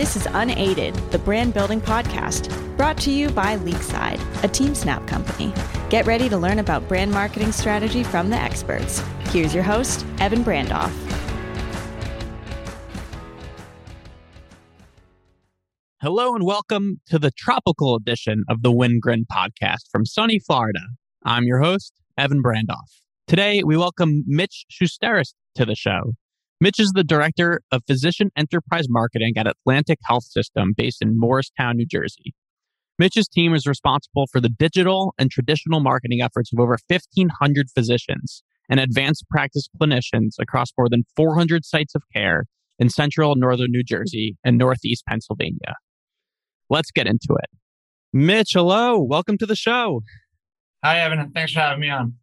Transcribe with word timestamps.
This 0.00 0.16
is 0.16 0.24
Unaided, 0.24 0.94
the 1.10 1.18
brand 1.18 1.52
building 1.52 1.78
podcast, 1.78 2.48
brought 2.78 2.96
to 3.02 3.10
you 3.10 3.28
by 3.28 3.56
Leagueside, 3.56 4.18
a 4.42 4.48
TeamSnap 4.48 5.06
company. 5.06 5.52
Get 5.90 6.06
ready 6.06 6.26
to 6.30 6.38
learn 6.38 6.58
about 6.58 6.88
brand 6.88 7.10
marketing 7.10 7.52
strategy 7.52 8.02
from 8.02 8.30
the 8.30 8.36
experts. 8.36 9.02
Here's 9.26 9.54
your 9.54 9.62
host, 9.62 10.06
Evan 10.18 10.42
Brandoff. 10.42 10.90
Hello 16.00 16.34
and 16.34 16.46
welcome 16.46 17.02
to 17.08 17.18
the 17.18 17.30
tropical 17.32 17.94
edition 17.94 18.44
of 18.48 18.62
the 18.62 18.72
Wingren 18.72 19.24
podcast 19.30 19.90
from 19.92 20.06
sunny 20.06 20.38
Florida. 20.38 20.80
I'm 21.26 21.44
your 21.44 21.60
host, 21.60 21.92
Evan 22.16 22.42
Brandoff. 22.42 22.88
Today, 23.26 23.62
we 23.62 23.76
welcome 23.76 24.24
Mitch 24.26 24.64
Shusteris 24.72 25.34
to 25.56 25.66
the 25.66 25.74
show. 25.74 26.14
Mitch 26.62 26.78
is 26.78 26.92
the 26.92 27.04
director 27.04 27.62
of 27.72 27.82
physician 27.86 28.30
enterprise 28.36 28.84
marketing 28.86 29.32
at 29.38 29.46
Atlantic 29.46 29.98
Health 30.04 30.24
System 30.24 30.74
based 30.76 31.00
in 31.00 31.18
Morristown, 31.18 31.78
New 31.78 31.86
Jersey. 31.86 32.34
Mitch's 32.98 33.28
team 33.28 33.54
is 33.54 33.66
responsible 33.66 34.26
for 34.30 34.42
the 34.42 34.50
digital 34.50 35.14
and 35.18 35.30
traditional 35.30 35.80
marketing 35.80 36.20
efforts 36.20 36.52
of 36.52 36.60
over 36.60 36.76
1,500 36.86 37.68
physicians 37.74 38.42
and 38.68 38.78
advanced 38.78 39.24
practice 39.30 39.68
clinicians 39.80 40.32
across 40.38 40.68
more 40.76 40.90
than 40.90 41.04
400 41.16 41.64
sites 41.64 41.94
of 41.94 42.02
care 42.14 42.44
in 42.78 42.90
central 42.90 43.32
and 43.32 43.40
northern 43.40 43.70
New 43.70 43.82
Jersey 43.82 44.36
and 44.44 44.58
northeast 44.58 45.04
Pennsylvania. 45.08 45.76
Let's 46.68 46.90
get 46.90 47.06
into 47.06 47.38
it. 47.42 47.48
Mitch, 48.12 48.52
hello. 48.52 49.00
Welcome 49.00 49.38
to 49.38 49.46
the 49.46 49.56
show. 49.56 50.02
Hi, 50.84 51.00
Evan. 51.00 51.30
Thanks 51.30 51.54
for 51.54 51.60
having 51.60 51.80
me 51.80 51.88
on. 51.88 52.16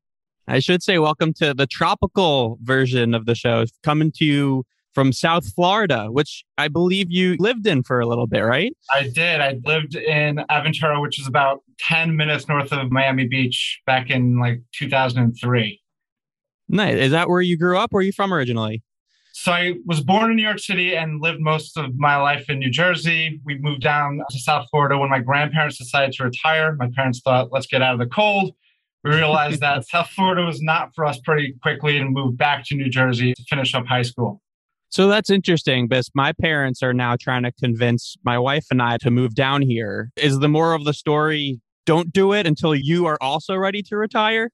I 0.49 0.59
should 0.59 0.81
say, 0.81 0.97
welcome 0.97 1.33
to 1.33 1.53
the 1.53 1.67
tropical 1.67 2.57
version 2.61 3.13
of 3.13 3.25
the 3.25 3.35
show, 3.35 3.65
coming 3.83 4.13
to 4.13 4.23
you 4.23 4.63
from 4.93 5.11
South 5.11 5.53
Florida, 5.53 6.07
which 6.09 6.45
I 6.57 6.69
believe 6.69 7.07
you 7.09 7.35
lived 7.37 7.67
in 7.67 7.83
for 7.83 7.99
a 7.99 8.05
little 8.05 8.27
bit, 8.27 8.39
right? 8.39 8.71
I 8.93 9.09
did. 9.09 9.41
I 9.41 9.59
lived 9.65 9.95
in 9.95 10.37
Aventura, 10.49 11.01
which 11.01 11.19
is 11.19 11.27
about 11.27 11.63
10 11.79 12.15
minutes 12.15 12.47
north 12.47 12.71
of 12.71 12.91
Miami 12.91 13.27
Beach 13.27 13.81
back 13.85 14.09
in 14.09 14.39
like 14.39 14.61
2003. 14.71 15.81
Nice. 16.69 16.95
Is 16.95 17.11
that 17.11 17.27
where 17.27 17.41
you 17.41 17.57
grew 17.57 17.77
up? 17.77 17.91
Where 17.91 17.99
are 17.99 18.03
you 18.03 18.13
from 18.13 18.33
originally? 18.33 18.81
So 19.33 19.51
I 19.51 19.73
was 19.85 19.99
born 19.99 20.31
in 20.31 20.37
New 20.37 20.43
York 20.43 20.59
City 20.59 20.95
and 20.95 21.21
lived 21.21 21.41
most 21.41 21.77
of 21.77 21.95
my 21.97 22.15
life 22.15 22.49
in 22.49 22.59
New 22.59 22.71
Jersey. 22.71 23.41
We 23.43 23.57
moved 23.59 23.81
down 23.81 24.21
to 24.29 24.39
South 24.39 24.67
Florida 24.71 24.97
when 24.97 25.09
my 25.09 25.19
grandparents 25.19 25.77
decided 25.77 26.13
to 26.13 26.23
retire. 26.23 26.73
My 26.75 26.89
parents 26.95 27.19
thought, 27.19 27.49
let's 27.51 27.67
get 27.67 27.81
out 27.81 27.93
of 27.93 27.99
the 27.99 28.07
cold 28.07 28.55
we 29.07 29.15
realized 29.15 29.61
that 29.61 29.87
South 29.89 30.09
Florida 30.09 30.43
was 30.43 30.61
not 30.61 30.93
for 30.95 31.05
us 31.05 31.19
pretty 31.19 31.53
quickly 31.61 31.97
and 31.97 32.13
moved 32.13 32.37
back 32.37 32.65
to 32.65 32.75
New 32.75 32.89
Jersey 32.89 33.33
to 33.33 33.43
finish 33.49 33.73
up 33.73 33.85
high 33.85 34.01
school. 34.01 34.41
So 34.89 35.07
that's 35.07 35.29
interesting 35.29 35.87
because 35.87 36.09
my 36.13 36.31
parents 36.33 36.81
are 36.81 36.93
now 36.93 37.15
trying 37.19 37.43
to 37.43 37.51
convince 37.51 38.15
my 38.23 38.39
wife 38.39 38.65
and 38.71 38.81
I 38.81 38.97
to 38.97 39.11
move 39.11 39.35
down 39.35 39.61
here. 39.61 40.11
Is 40.15 40.39
the 40.39 40.47
moral 40.47 40.77
of 40.77 40.85
the 40.85 40.93
story 40.93 41.59
don't 41.85 42.11
do 42.11 42.33
it 42.33 42.47
until 42.47 42.73
you 42.75 43.05
are 43.05 43.17
also 43.19 43.55
ready 43.55 43.81
to 43.83 43.97
retire? 43.97 44.49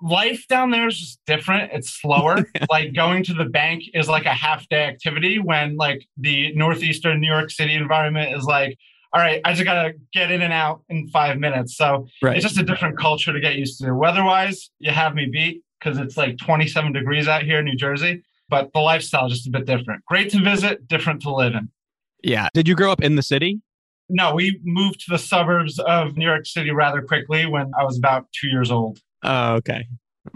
Life 0.00 0.44
down 0.48 0.70
there 0.70 0.86
is 0.86 0.98
just 0.98 1.20
different. 1.26 1.72
It's 1.72 1.90
slower. 1.90 2.46
like 2.70 2.94
going 2.94 3.24
to 3.24 3.34
the 3.34 3.46
bank 3.46 3.84
is 3.94 4.08
like 4.08 4.26
a 4.26 4.34
half 4.34 4.68
day 4.68 4.84
activity 4.84 5.38
when 5.38 5.76
like 5.76 6.06
the 6.16 6.54
northeastern 6.54 7.20
New 7.20 7.28
York 7.28 7.50
City 7.50 7.74
environment 7.74 8.36
is 8.36 8.44
like 8.44 8.78
all 9.12 9.20
right, 9.20 9.40
I 9.44 9.52
just 9.54 9.64
got 9.64 9.82
to 9.82 9.94
get 10.12 10.30
in 10.30 10.42
and 10.42 10.52
out 10.52 10.82
in 10.88 11.08
five 11.08 11.38
minutes. 11.38 11.76
So 11.76 12.06
right. 12.22 12.36
it's 12.36 12.44
just 12.44 12.58
a 12.58 12.62
different 12.62 12.98
culture 12.98 13.32
to 13.32 13.40
get 13.40 13.56
used 13.56 13.80
to. 13.80 13.94
Weather 13.94 14.22
wise, 14.22 14.70
you 14.78 14.90
have 14.90 15.14
me 15.14 15.28
beat 15.30 15.62
because 15.78 15.98
it's 15.98 16.16
like 16.16 16.36
27 16.38 16.92
degrees 16.92 17.28
out 17.28 17.42
here 17.42 17.60
in 17.60 17.64
New 17.64 17.76
Jersey, 17.76 18.22
but 18.48 18.72
the 18.72 18.80
lifestyle 18.80 19.26
is 19.26 19.34
just 19.34 19.46
a 19.46 19.50
bit 19.50 19.64
different. 19.64 20.04
Great 20.06 20.30
to 20.30 20.42
visit, 20.42 20.86
different 20.88 21.22
to 21.22 21.34
live 21.34 21.54
in. 21.54 21.70
Yeah. 22.22 22.48
Did 22.52 22.68
you 22.68 22.74
grow 22.74 22.92
up 22.92 23.02
in 23.02 23.16
the 23.16 23.22
city? 23.22 23.60
No, 24.10 24.34
we 24.34 24.60
moved 24.64 25.00
to 25.00 25.10
the 25.10 25.18
suburbs 25.18 25.78
of 25.78 26.16
New 26.16 26.24
York 26.26 26.46
City 26.46 26.70
rather 26.70 27.02
quickly 27.02 27.46
when 27.46 27.70
I 27.78 27.84
was 27.84 27.96
about 27.96 28.26
two 28.32 28.48
years 28.48 28.70
old. 28.70 28.98
Oh, 29.22 29.54
okay. 29.56 29.86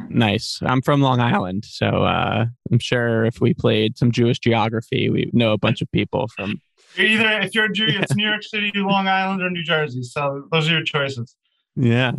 Nice. 0.09 0.59
I'm 0.63 0.83
from 0.83 1.01
Long 1.01 1.21
Island, 1.21 1.65
so 1.65 1.87
uh, 1.87 2.47
I'm 2.71 2.79
sure 2.79 3.25
if 3.25 3.41
we 3.41 3.55
played 3.55 3.99
some 3.99 4.13
Jewish 4.13 4.39
geography, 4.39 5.11
we 5.11 5.31
know 5.33 5.53
a 5.53 5.59
bunch 5.59 5.83
of 5.83 5.91
people 5.91 6.29
from 6.29 6.61
you're 6.95 7.07
either 7.07 7.41
if 7.41 7.55
you're 7.55 7.67
a 7.67 7.73
Jew, 7.73 7.87
it's 7.89 8.15
New 8.15 8.27
York 8.27 8.43
City, 8.43 8.71
Long 8.75 9.09
Island, 9.09 9.43
or 9.43 9.51
New 9.51 9.63
Jersey. 9.63 10.03
So 10.03 10.49
those 10.51 10.69
are 10.69 10.73
your 10.73 10.85
choices. 10.85 11.37
Yeah. 11.77 12.13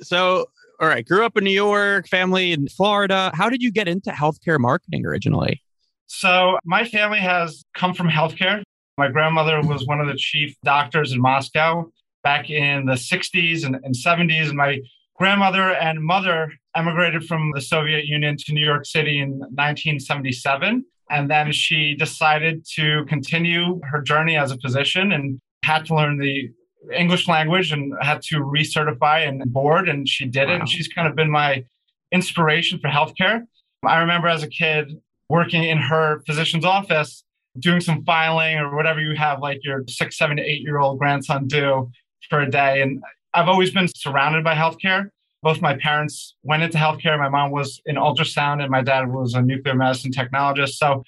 So, 0.00 0.46
all 0.80 0.88
right, 0.88 1.06
grew 1.06 1.24
up 1.24 1.36
in 1.36 1.44
New 1.44 1.50
York, 1.50 2.08
family 2.08 2.52
in 2.52 2.68
Florida. 2.68 3.30
How 3.34 3.48
did 3.48 3.62
you 3.62 3.70
get 3.70 3.88
into 3.88 4.10
healthcare 4.10 4.58
marketing 4.58 5.06
originally? 5.06 5.62
So, 6.06 6.58
my 6.64 6.84
family 6.84 7.18
has 7.18 7.64
come 7.74 7.94
from 7.94 8.08
healthcare. 8.08 8.62
My 8.98 9.08
grandmother 9.08 9.60
was 9.60 9.86
one 9.86 10.00
of 10.00 10.06
the 10.06 10.16
chief 10.16 10.54
doctors 10.64 11.12
in 11.12 11.20
Moscow 11.20 11.90
back 12.22 12.50
in 12.50 12.86
the 12.86 12.94
60s 12.94 13.64
and, 13.64 13.76
and 13.76 13.94
70s. 13.94 14.48
And 14.48 14.56
my 14.56 14.80
grandmother 15.16 15.74
and 15.74 16.02
mother 16.02 16.52
emigrated 16.74 17.24
from 17.24 17.52
the 17.54 17.60
Soviet 17.60 18.06
Union 18.06 18.36
to 18.38 18.52
New 18.52 18.64
York 18.64 18.86
City 18.86 19.18
in 19.18 19.30
1977. 19.38 20.84
And 21.10 21.30
then 21.30 21.52
she 21.52 21.94
decided 21.94 22.66
to 22.74 23.04
continue 23.08 23.80
her 23.84 24.02
journey 24.02 24.36
as 24.36 24.50
a 24.50 24.58
physician 24.58 25.12
and 25.12 25.40
had 25.62 25.86
to 25.86 25.94
learn 25.94 26.18
the 26.18 26.50
English 26.94 27.28
language 27.28 27.72
and 27.72 27.94
had 28.02 28.22
to 28.22 28.36
recertify 28.36 29.26
and 29.26 29.42
board. 29.52 29.88
And 29.88 30.08
she 30.08 30.26
did 30.26 30.48
wow. 30.48 30.54
it. 30.54 30.60
And 30.60 30.68
she's 30.68 30.88
kind 30.88 31.08
of 31.08 31.14
been 31.14 31.30
my 31.30 31.64
inspiration 32.12 32.78
for 32.78 32.88
healthcare. 32.88 33.42
I 33.84 33.98
remember 33.98 34.28
as 34.28 34.42
a 34.42 34.48
kid 34.48 34.92
working 35.28 35.64
in 35.64 35.78
her 35.78 36.22
physician's 36.26 36.64
office, 36.64 37.24
doing 37.58 37.80
some 37.80 38.04
filing 38.04 38.58
or 38.58 38.74
whatever 38.74 39.00
you 39.00 39.16
have 39.16 39.40
like 39.40 39.60
your 39.62 39.82
six, 39.88 40.18
seven, 40.18 40.38
eight 40.38 40.62
year 40.62 40.78
old 40.78 40.98
grandson 40.98 41.46
do 41.46 41.90
for 42.28 42.40
a 42.40 42.50
day. 42.50 42.82
And 42.82 43.02
I've 43.34 43.48
always 43.48 43.70
been 43.70 43.88
surrounded 43.88 44.44
by 44.44 44.54
healthcare 44.54 45.10
both 45.46 45.62
my 45.62 45.76
parents 45.76 46.34
went 46.42 46.64
into 46.64 46.76
healthcare. 46.76 47.16
My 47.16 47.28
mom 47.28 47.52
was 47.52 47.80
in 47.86 47.94
ultrasound 47.94 48.60
and 48.60 48.68
my 48.68 48.82
dad 48.82 49.12
was 49.12 49.34
a 49.34 49.40
nuclear 49.40 49.76
medicine 49.76 50.10
technologist. 50.10 50.70
So 50.70 51.04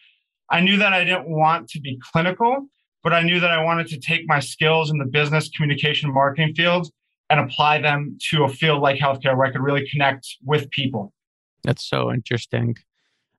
I 0.49 0.60
knew 0.60 0.76
that 0.76 0.93
I 0.93 1.03
didn't 1.03 1.28
want 1.28 1.69
to 1.71 1.81
be 1.81 1.99
clinical, 2.12 2.69
but 3.03 3.12
I 3.12 3.22
knew 3.22 3.41
that 3.41 3.50
I 3.50 3.60
wanted 3.65 3.88
to 3.88 3.99
take 3.99 4.28
my 4.28 4.38
skills 4.38 4.93
in 4.93 4.99
the 4.99 5.06
business 5.06 5.49
communication 5.49 6.15
marketing 6.15 6.54
field 6.54 6.88
and 7.28 7.41
apply 7.41 7.81
them 7.81 8.16
to 8.31 8.44
a 8.44 8.49
field 8.49 8.81
like 8.81 9.00
healthcare 9.00 9.37
where 9.37 9.49
I 9.49 9.50
could 9.50 9.60
really 9.60 9.88
connect 9.91 10.25
with 10.44 10.70
people. 10.70 11.12
That's 11.65 11.84
so 11.84 12.12
interesting. 12.12 12.76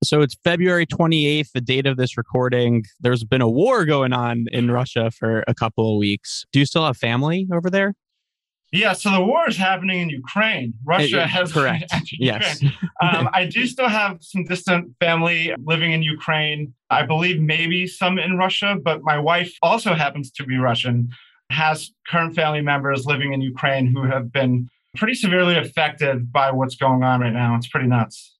So 0.03 0.19
it's 0.19 0.35
February 0.43 0.85
28th, 0.85 1.53
the 1.53 1.61
date 1.61 1.85
of 1.85 1.95
this 1.95 2.17
recording. 2.17 2.83
There's 2.99 3.23
been 3.23 3.41
a 3.41 3.49
war 3.49 3.85
going 3.85 4.11
on 4.11 4.47
in 4.51 4.69
Russia 4.69 5.11
for 5.11 5.45
a 5.47 5.55
couple 5.55 5.93
of 5.93 5.97
weeks. 5.97 6.45
Do 6.51 6.59
you 6.59 6.65
still 6.65 6.85
have 6.85 6.97
family 6.97 7.47
over 7.53 7.69
there? 7.69 7.93
Yeah, 8.71 8.93
so 8.93 9.11
the 9.11 9.21
war 9.21 9.49
is 9.49 9.57
happening 9.57 9.99
in 10.01 10.09
Ukraine. 10.09 10.73
Russia 10.85 11.25
has 11.25 11.51
correct. 11.57 11.91
Yes, 12.11 12.63
um, 13.01 13.29
I 13.33 13.45
do 13.45 13.65
still 13.65 13.87
have 13.87 14.17
some 14.21 14.43
distant 14.43 14.95
family 14.99 15.53
living 15.63 15.91
in 15.91 16.03
Ukraine. 16.03 16.73
I 16.89 17.05
believe 17.05 17.39
maybe 17.39 17.87
some 17.87 18.19
in 18.19 18.37
Russia, 18.37 18.77
but 18.81 19.01
my 19.03 19.17
wife 19.17 19.53
also 19.61 19.93
happens 19.93 20.31
to 20.31 20.43
be 20.43 20.57
Russian. 20.57 21.09
Has 21.51 21.91
current 22.07 22.35
family 22.35 22.61
members 22.61 23.05
living 23.05 23.33
in 23.33 23.41
Ukraine 23.41 23.87
who 23.87 24.03
have 24.03 24.31
been 24.31 24.69
pretty 24.95 25.15
severely 25.15 25.57
affected 25.57 26.31
by 26.31 26.51
what's 26.51 26.75
going 26.75 27.03
on 27.03 27.21
right 27.21 27.33
now. 27.33 27.55
It's 27.55 27.67
pretty 27.67 27.87
nuts. 27.87 28.37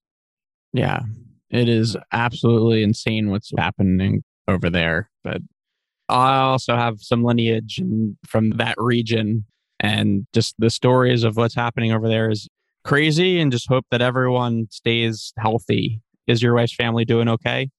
Yeah, 0.73 1.01
it 1.49 1.67
is 1.67 1.97
absolutely 2.11 2.83
insane 2.83 3.29
what's 3.31 3.51
happening 3.57 4.23
over 4.47 4.69
there. 4.69 5.09
But 5.23 5.41
I 6.07 6.37
also 6.37 6.75
have 6.75 7.01
some 7.01 7.23
lineage 7.23 7.81
from 8.27 8.51
that 8.51 8.75
region 8.77 9.45
and 9.79 10.25
just 10.33 10.55
the 10.59 10.69
stories 10.69 11.23
of 11.23 11.37
what's 11.37 11.55
happening 11.55 11.91
over 11.91 12.07
there 12.07 12.29
is 12.29 12.47
crazy 12.83 13.39
and 13.39 13.51
just 13.51 13.67
hope 13.67 13.85
that 13.91 14.01
everyone 14.01 14.67
stays 14.71 15.33
healthy. 15.37 16.01
Is 16.27 16.41
your 16.41 16.55
wife's 16.55 16.75
family 16.75 17.05
doing 17.05 17.27
okay? 17.29 17.69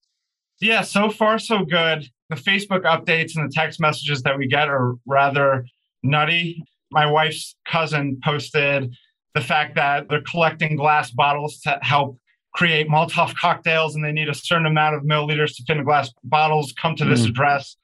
Yeah, 0.61 0.83
so 0.83 1.11
far 1.11 1.39
so 1.39 1.65
good. 1.65 2.09
The 2.29 2.37
Facebook 2.37 2.83
updates 2.83 3.37
and 3.37 3.49
the 3.49 3.53
text 3.53 3.81
messages 3.81 4.23
that 4.23 4.39
we 4.39 4.47
get 4.47 4.69
are 4.69 4.95
rather 5.07 5.67
nutty. 6.03 6.63
My 6.91 7.07
wife's 7.07 7.57
cousin 7.67 8.21
posted 8.23 8.95
the 9.35 9.41
fact 9.41 9.77
that 9.77 10.09
they're 10.09 10.23
collecting 10.23 10.77
glass 10.77 11.11
bottles 11.11 11.61
to 11.61 11.79
help 11.83 12.19
create 12.55 12.89
Molotov 12.89 13.35
cocktails 13.37 13.95
and 13.95 14.05
they 14.05 14.13
need 14.13 14.29
a 14.29 14.35
certain 14.35 14.67
amount 14.67 14.97
of 14.97 15.03
milliliters 15.03 15.55
to 15.57 15.63
fit 15.67 15.77
in 15.77 15.85
glass 15.85 16.11
bottles. 16.25 16.73
Come 16.73 16.97
to 16.97 17.05
this 17.05 17.23
mm. 17.23 17.31
address. 17.31 17.77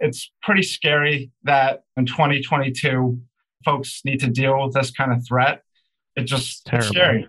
It's 0.00 0.30
pretty 0.42 0.62
scary 0.62 1.30
that 1.44 1.82
in 1.96 2.06
2022, 2.06 3.20
folks 3.64 4.02
need 4.04 4.20
to 4.20 4.28
deal 4.28 4.62
with 4.64 4.74
this 4.74 4.90
kind 4.90 5.12
of 5.12 5.26
threat. 5.26 5.62
It's 6.16 6.30
just 6.30 6.66
Terrible. 6.66 6.88
scary. 6.88 7.28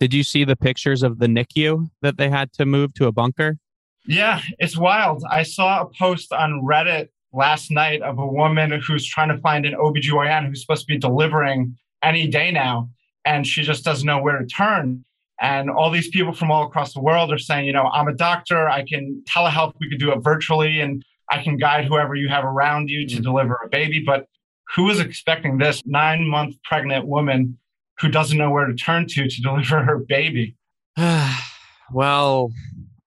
Did 0.00 0.14
you 0.14 0.24
see 0.24 0.44
the 0.44 0.56
pictures 0.56 1.02
of 1.02 1.18
the 1.18 1.26
NICU 1.26 1.88
that 2.00 2.16
they 2.16 2.28
had 2.28 2.52
to 2.54 2.66
move 2.66 2.94
to 2.94 3.06
a 3.06 3.12
bunker? 3.12 3.58
Yeah, 4.06 4.40
it's 4.58 4.76
wild. 4.76 5.22
I 5.30 5.44
saw 5.44 5.82
a 5.82 5.90
post 5.96 6.32
on 6.32 6.62
Reddit 6.62 7.08
last 7.32 7.70
night 7.70 8.02
of 8.02 8.18
a 8.18 8.26
woman 8.26 8.80
who's 8.84 9.06
trying 9.06 9.28
to 9.28 9.38
find 9.38 9.64
an 9.64 9.74
OBGYN 9.74 10.48
who's 10.48 10.60
supposed 10.60 10.82
to 10.82 10.92
be 10.92 10.98
delivering 10.98 11.76
any 12.02 12.26
day 12.26 12.50
now, 12.50 12.90
and 13.24 13.46
she 13.46 13.62
just 13.62 13.84
doesn't 13.84 14.06
know 14.06 14.20
where 14.20 14.38
to 14.38 14.46
turn. 14.46 15.04
And 15.40 15.70
all 15.70 15.90
these 15.90 16.08
people 16.08 16.32
from 16.32 16.50
all 16.50 16.66
across 16.66 16.94
the 16.94 17.00
world 17.00 17.32
are 17.32 17.38
saying, 17.38 17.64
you 17.64 17.72
know, 17.72 17.88
I'm 17.92 18.08
a 18.08 18.14
doctor, 18.14 18.68
I 18.68 18.84
can 18.84 19.22
telehealth, 19.28 19.74
we 19.80 19.88
could 19.88 19.98
do 19.98 20.12
it 20.12 20.18
virtually. 20.18 20.80
And 20.80 21.04
I 21.30 21.42
can 21.42 21.56
guide 21.56 21.86
whoever 21.86 22.14
you 22.14 22.28
have 22.28 22.44
around 22.44 22.90
you 22.90 23.06
to 23.08 23.14
mm-hmm. 23.14 23.22
deliver 23.22 23.58
a 23.64 23.68
baby. 23.68 24.02
But 24.04 24.26
who 24.74 24.88
is 24.90 25.00
expecting 25.00 25.58
this 25.58 25.82
nine 25.86 26.26
month 26.28 26.56
pregnant 26.64 27.06
woman 27.06 27.58
who 28.00 28.08
doesn't 28.08 28.38
know 28.38 28.50
where 28.50 28.66
to 28.66 28.74
turn 28.74 29.06
to 29.08 29.28
to 29.28 29.42
deliver 29.42 29.82
her 29.82 29.98
baby? 29.98 30.56
well, 31.92 32.50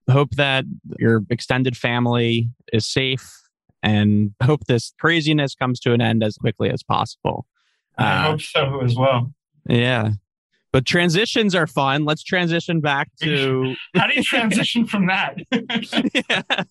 hope 0.09 0.31
that 0.31 0.65
your 0.99 1.23
extended 1.29 1.75
family 1.75 2.49
is 2.71 2.85
safe 2.85 3.31
and 3.83 4.33
hope 4.41 4.65
this 4.65 4.93
craziness 4.99 5.55
comes 5.55 5.79
to 5.81 5.93
an 5.93 6.01
end 6.01 6.23
as 6.23 6.37
quickly 6.37 6.69
as 6.69 6.83
possible. 6.83 7.45
I 7.97 8.03
uh, 8.03 8.31
hope 8.31 8.41
so 8.41 8.81
as 8.81 8.95
well. 8.95 9.31
Yeah. 9.69 10.11
But 10.71 10.85
transitions 10.85 11.55
are 11.55 11.67
fun. 11.67 12.03
Let's 12.03 12.23
transition 12.23 12.81
back 12.81 13.09
to. 13.21 13.75
How 13.95 14.07
do 14.07 14.15
you 14.15 14.23
transition 14.23 14.85
from 14.85 15.07
that? 15.07 15.37
yeah. 16.29 16.63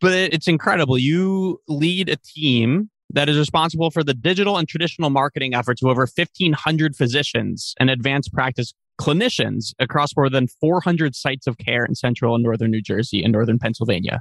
But 0.00 0.12
it's 0.12 0.48
incredible. 0.48 0.98
You 0.98 1.60
lead 1.68 2.08
a 2.08 2.16
team 2.16 2.90
that 3.10 3.28
is 3.28 3.38
responsible 3.38 3.90
for 3.90 4.04
the 4.04 4.14
digital 4.14 4.58
and 4.58 4.68
traditional 4.68 5.10
marketing 5.10 5.54
efforts 5.54 5.82
of 5.82 5.88
over 5.88 6.02
1,500 6.02 6.96
physicians 6.96 7.74
and 7.80 7.90
advanced 7.90 8.32
practice 8.32 8.74
clinicians 9.00 9.74
across 9.78 10.16
more 10.16 10.28
than 10.28 10.48
400 10.60 11.14
sites 11.14 11.46
of 11.46 11.56
care 11.58 11.84
in 11.84 11.94
central 11.94 12.34
and 12.34 12.42
northern 12.42 12.70
New 12.70 12.82
Jersey 12.82 13.22
and 13.22 13.32
northern 13.32 13.58
Pennsylvania. 13.58 14.20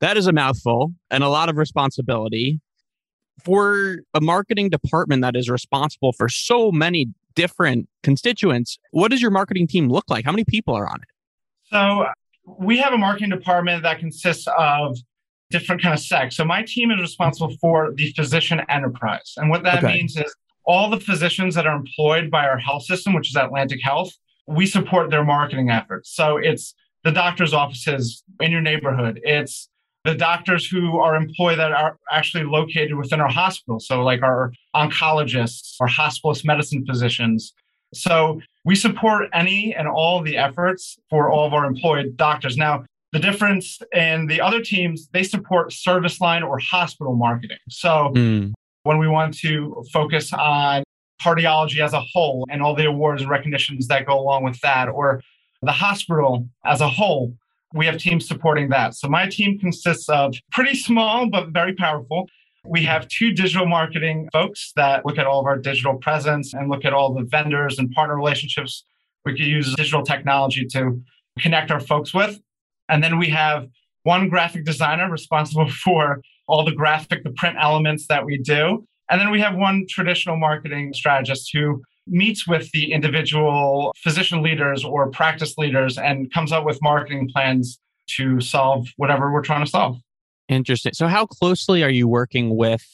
That 0.00 0.16
is 0.16 0.26
a 0.26 0.32
mouthful 0.32 0.94
and 1.10 1.22
a 1.22 1.28
lot 1.28 1.48
of 1.48 1.56
responsibility 1.56 2.60
for 3.44 3.98
a 4.14 4.20
marketing 4.20 4.70
department 4.70 5.22
that 5.22 5.36
is 5.36 5.50
responsible 5.50 6.12
for 6.12 6.28
so 6.28 6.70
many 6.70 7.08
different 7.34 7.88
constituents. 8.02 8.78
What 8.90 9.10
does 9.10 9.20
your 9.20 9.30
marketing 9.30 9.66
team 9.66 9.88
look 9.88 10.04
like? 10.08 10.24
How 10.24 10.32
many 10.32 10.44
people 10.44 10.74
are 10.74 10.88
on 10.88 11.00
it? 11.02 11.08
So 11.64 12.06
we 12.58 12.78
have 12.78 12.92
a 12.92 12.98
marketing 12.98 13.30
department 13.30 13.82
that 13.82 13.98
consists 13.98 14.46
of 14.58 14.98
different 15.52 15.82
kind 15.82 15.94
of 15.94 16.00
sex. 16.00 16.36
So 16.36 16.44
my 16.44 16.62
team 16.62 16.90
is 16.90 17.00
responsible 17.00 17.48
mm-hmm. 17.48 17.56
for 17.60 17.92
the 17.94 18.12
physician 18.12 18.60
enterprise. 18.68 19.34
And 19.36 19.50
what 19.50 19.62
that 19.64 19.84
okay. 19.84 19.94
means 19.94 20.16
is 20.16 20.34
all 20.64 20.90
the 20.90 21.00
physicians 21.00 21.54
that 21.54 21.66
are 21.66 21.76
employed 21.76 22.30
by 22.30 22.46
our 22.46 22.58
health 22.58 22.84
system, 22.84 23.14
which 23.14 23.30
is 23.30 23.36
Atlantic 23.36 23.80
Health, 23.82 24.12
we 24.46 24.66
support 24.66 25.10
their 25.10 25.24
marketing 25.24 25.70
efforts. 25.70 26.14
So 26.14 26.36
it's 26.36 26.74
the 27.04 27.12
doctor's 27.12 27.52
offices 27.52 28.22
in 28.40 28.50
your 28.50 28.60
neighborhood. 28.60 29.20
It's 29.24 29.68
the 30.04 30.14
doctors 30.14 30.66
who 30.66 30.98
are 30.98 31.14
employed 31.14 31.58
that 31.58 31.72
are 31.72 31.98
actually 32.10 32.44
located 32.44 32.94
within 32.94 33.20
our 33.20 33.30
hospital. 33.30 33.78
So, 33.78 34.02
like 34.02 34.22
our 34.22 34.52
oncologists, 34.74 35.76
our 35.80 35.88
hospitalist 35.88 36.44
medicine 36.44 36.84
physicians. 36.84 37.54
So, 37.94 38.40
we 38.64 38.74
support 38.74 39.28
any 39.32 39.74
and 39.74 39.86
all 39.86 40.20
the 40.22 40.36
efforts 40.36 40.98
for 41.08 41.30
all 41.30 41.46
of 41.46 41.54
our 41.54 41.66
employed 41.66 42.16
doctors. 42.16 42.56
Now, 42.56 42.84
the 43.12 43.18
difference 43.18 43.78
in 43.94 44.26
the 44.26 44.40
other 44.40 44.60
teams, 44.62 45.08
they 45.12 45.22
support 45.22 45.72
service 45.72 46.20
line 46.20 46.42
or 46.42 46.58
hospital 46.58 47.14
marketing. 47.14 47.58
So, 47.68 48.12
mm. 48.14 48.52
when 48.84 48.98
we 48.98 49.08
want 49.08 49.36
to 49.38 49.84
focus 49.92 50.32
on 50.32 50.82
cardiology 51.22 51.78
as 51.80 51.92
a 51.92 52.00
whole 52.00 52.46
and 52.50 52.62
all 52.62 52.74
the 52.74 52.86
awards 52.86 53.22
and 53.22 53.30
recognitions 53.30 53.86
that 53.88 54.06
go 54.06 54.18
along 54.18 54.44
with 54.44 54.58
that, 54.60 54.88
or 54.88 55.22
the 55.60 55.72
hospital 55.72 56.48
as 56.64 56.80
a 56.80 56.88
whole, 56.88 57.34
we 57.74 57.86
have 57.86 57.98
teams 57.98 58.26
supporting 58.26 58.68
that. 58.70 58.94
So 58.94 59.08
my 59.08 59.28
team 59.28 59.58
consists 59.58 60.08
of 60.08 60.34
pretty 60.50 60.74
small 60.74 61.28
but 61.28 61.50
very 61.50 61.74
powerful. 61.74 62.28
We 62.64 62.84
have 62.84 63.08
two 63.08 63.32
digital 63.32 63.66
marketing 63.66 64.28
folks 64.32 64.72
that 64.76 65.04
look 65.04 65.18
at 65.18 65.26
all 65.26 65.40
of 65.40 65.46
our 65.46 65.58
digital 65.58 65.96
presence 65.96 66.54
and 66.54 66.70
look 66.70 66.84
at 66.84 66.92
all 66.92 67.12
the 67.12 67.24
vendors 67.24 67.78
and 67.78 67.90
partner 67.90 68.16
relationships 68.16 68.84
we 69.24 69.32
could 69.32 69.46
use 69.46 69.74
digital 69.74 70.02
technology 70.02 70.64
to 70.66 71.00
connect 71.38 71.70
our 71.70 71.80
folks 71.80 72.12
with. 72.12 72.40
And 72.92 73.02
then 73.02 73.18
we 73.18 73.28
have 73.30 73.66
one 74.02 74.28
graphic 74.28 74.64
designer 74.64 75.10
responsible 75.10 75.68
for 75.84 76.20
all 76.46 76.64
the 76.64 76.72
graphic, 76.72 77.24
the 77.24 77.32
print 77.32 77.56
elements 77.58 78.06
that 78.08 78.24
we 78.26 78.38
do. 78.38 78.86
And 79.10 79.20
then 79.20 79.30
we 79.30 79.40
have 79.40 79.56
one 79.56 79.86
traditional 79.88 80.36
marketing 80.36 80.92
strategist 80.92 81.50
who 81.52 81.82
meets 82.06 82.46
with 82.46 82.70
the 82.72 82.92
individual 82.92 83.92
physician 84.02 84.42
leaders 84.42 84.84
or 84.84 85.10
practice 85.10 85.56
leaders 85.56 85.98
and 85.98 86.32
comes 86.32 86.52
up 86.52 86.64
with 86.64 86.78
marketing 86.82 87.28
plans 87.32 87.78
to 88.08 88.40
solve 88.40 88.88
whatever 88.96 89.32
we're 89.32 89.42
trying 89.42 89.64
to 89.64 89.70
solve. 89.70 89.96
Interesting. 90.48 90.92
So 90.94 91.06
how 91.08 91.26
closely 91.26 91.82
are 91.82 91.90
you 91.90 92.08
working 92.08 92.56
with 92.56 92.84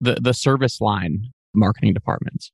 the, 0.00 0.18
the 0.20 0.34
service 0.34 0.80
line 0.80 1.30
marketing 1.54 1.94
departments? 1.94 2.52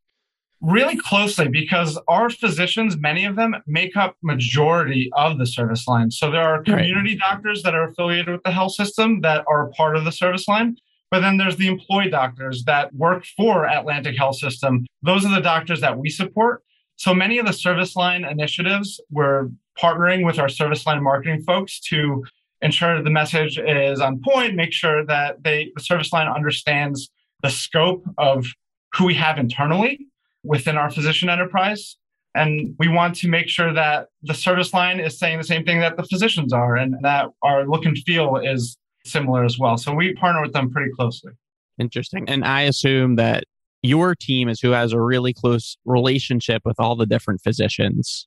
Really 0.61 0.97
closely 0.97 1.49
because 1.49 1.99
our 2.09 2.31
physicians, 2.31 2.97
many 2.97 3.25
of 3.27 3.37
them 3.37 3.55
make 3.67 3.97
up 3.97 4.17
majority 4.23 5.11
of 5.15 5.39
the 5.39 5.47
service 5.47 5.87
line. 5.87 6.11
So 6.11 6.31
there 6.31 6.43
are 6.43 6.63
community 6.63 7.11
right. 7.11 7.19
doctors 7.19 7.63
that 7.65 7.75
are 7.75 7.91
affiliated 7.91 8.29
with 8.29 8.43
the 8.45 8.51
health 8.51 8.73
system 8.73 9.21
that 9.21 9.45
are 9.47 9.71
part 9.77 9.97
of 9.97 10.05
the 10.05 10.13
service 10.13 10.49
line. 10.49 10.77
But 11.11 11.21
then 11.21 11.37
there's 11.37 11.57
the 11.57 11.69
employee 11.69 12.09
doctors 12.09 12.65
that 12.65 12.95
work 12.95 13.25
for 13.37 13.67
Atlantic 13.67 14.17
Health 14.17 14.37
System. 14.37 14.87
Those 15.03 15.25
are 15.25 15.35
the 15.35 15.41
doctors 15.41 15.81
that 15.83 15.99
we 15.99 16.09
support. 16.09 16.63
So 16.97 17.13
many 17.13 17.39
of 17.39 17.47
the 17.47 17.53
service 17.53 17.95
line 17.95 18.25
initiatives, 18.25 19.01
we're 19.11 19.51
partnering 19.79 20.25
with 20.25 20.39
our 20.39 20.49
service 20.49 20.87
line 20.87 21.03
marketing 21.03 21.43
folks 21.43 21.79
to 21.81 22.25
ensure 22.63 23.03
the 23.03 23.11
message 23.11 23.59
is 23.59 24.01
on 24.01 24.21
point, 24.23 24.55
make 24.55 24.73
sure 24.73 25.05
that 25.05 25.43
they 25.43 25.71
the 25.77 25.83
service 25.83 26.13
line 26.13 26.29
understands 26.29 27.11
the 27.43 27.51
scope 27.51 28.05
of 28.17 28.47
who 28.95 29.05
we 29.05 29.15
have 29.15 29.39
internally 29.39 30.07
within 30.45 30.77
our 30.77 30.91
physician 30.91 31.29
enterprise. 31.29 31.97
And 32.37 32.75
we 32.79 32.89
want 32.89 33.15
to 33.17 33.29
make 33.29 33.49
sure 33.49 33.73
that 33.73 34.09
the 34.23 34.35
service 34.35 34.75
line 34.75 35.01
is 35.01 35.19
saying 35.19 35.39
the 35.39 35.45
same 35.45 35.65
thing 35.65 35.81
that 35.81 35.97
the 35.97 36.03
physicians 36.03 36.53
are 36.53 36.77
and 36.77 36.97
that 37.03 37.27
our 37.43 37.67
look 37.67 37.85
and 37.85 37.97
feel 37.99 38.37
is 38.37 38.77
similar 39.05 39.45
as 39.45 39.59
well. 39.59 39.77
So 39.77 39.95
we 39.95 40.15
partner 40.15 40.43
with 40.43 40.53
them 40.53 40.71
pretty 40.71 40.91
closely. 40.93 41.33
Interesting. 41.79 42.29
And 42.29 42.45
I 42.45 42.63
assume 42.63 43.17
that 43.17 43.45
your 43.83 44.15
team 44.15 44.49
is 44.49 44.61
who 44.61 44.71
has 44.71 44.93
a 44.93 45.01
really 45.01 45.33
close 45.33 45.77
relationship 45.85 46.63
with 46.65 46.81
all 46.81 46.97
the 46.97 47.07
different 47.07 47.41
physicians. 47.43 48.27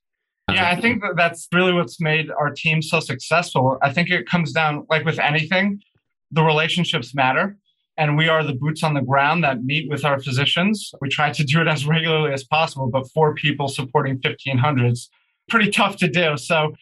Yeah, 0.50 0.69
I 0.69 0.80
think 0.80 1.02
that 1.02 1.18
that's 1.18 1.48
really 1.52 1.74
what's 1.74 2.00
made 2.00 2.31
our 2.31 2.52
team 2.52 2.81
so 2.81 3.02
successful. 3.02 3.78
I 3.81 3.92
think 3.92 4.10
it 4.10 4.30
comes 4.30 4.54
down, 4.54 4.86
like 4.90 5.04
with 5.04 5.19
anything, 5.19 5.81
the 6.31 6.44
relationships 6.44 7.14
matter. 7.14 7.58
And 7.97 8.15
we 8.15 8.29
are 8.29 8.44
the 8.44 8.53
boots 8.53 8.83
on 8.83 8.94
the 8.94 9.01
ground 9.01 9.44
that 9.44 9.63
meet 9.63 9.89
with 9.89 10.05
our 10.05 10.19
physicians. 10.19 10.91
We 11.01 11.09
try 11.09 11.31
to 11.31 11.44
do 11.44 11.61
it 11.61 11.67
as 11.67 11.88
regularly 11.88 12.31
as 12.31 12.44
possible, 12.44 12.89
but 12.89 13.09
four 13.11 13.33
people 13.33 13.67
supporting 13.67 14.19
1500s, 14.19 15.07
pretty 15.49 15.71
tough 15.71 15.97
to 15.97 16.07
do. 16.07 16.38
So 16.38 16.73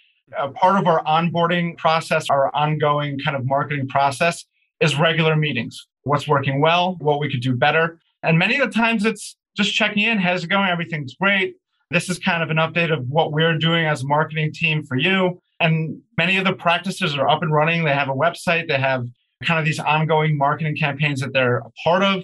part 0.55 0.79
of 0.79 0.87
our 0.87 1.03
onboarding 1.05 1.77
process, 1.77 2.29
our 2.29 2.53
ongoing 2.53 3.17
kind 3.23 3.37
of 3.37 3.45
marketing 3.45 3.87
process 3.87 4.43
is 4.81 4.97
regular 4.99 5.35
meetings. 5.35 5.87
What's 6.03 6.27
working 6.27 6.59
well, 6.59 6.97
what 6.99 7.19
we 7.19 7.31
could 7.31 7.41
do 7.41 7.55
better. 7.55 7.99
And 8.21 8.37
many 8.37 8.59
of 8.59 8.71
the 8.71 8.75
times 8.75 9.05
it's 9.05 9.37
just 9.55 9.73
checking 9.73 10.03
in. 10.03 10.17
How's 10.17 10.43
it 10.43 10.47
going? 10.47 10.69
Everything's 10.69 11.15
great. 11.15 11.55
This 11.91 12.09
is 12.09 12.19
kind 12.19 12.43
of 12.43 12.49
an 12.49 12.57
update 12.57 12.91
of 12.91 13.07
what 13.07 13.31
we're 13.31 13.57
doing 13.57 13.85
as 13.85 14.03
a 14.03 14.07
marketing 14.07 14.51
team 14.51 14.83
for 14.83 14.97
you. 14.97 15.39
And 15.59 16.01
many 16.17 16.35
of 16.37 16.43
the 16.43 16.53
practices 16.53 17.15
are 17.15 17.29
up 17.29 17.41
and 17.41 17.53
running. 17.53 17.85
They 17.85 17.93
have 17.93 18.09
a 18.09 18.13
website, 18.13 18.67
they 18.67 18.79
have 18.79 19.07
kind 19.43 19.59
of 19.59 19.65
these 19.65 19.79
ongoing 19.79 20.37
marketing 20.37 20.75
campaigns 20.75 21.21
that 21.21 21.33
they're 21.33 21.57
a 21.57 21.71
part 21.83 22.03
of, 22.03 22.23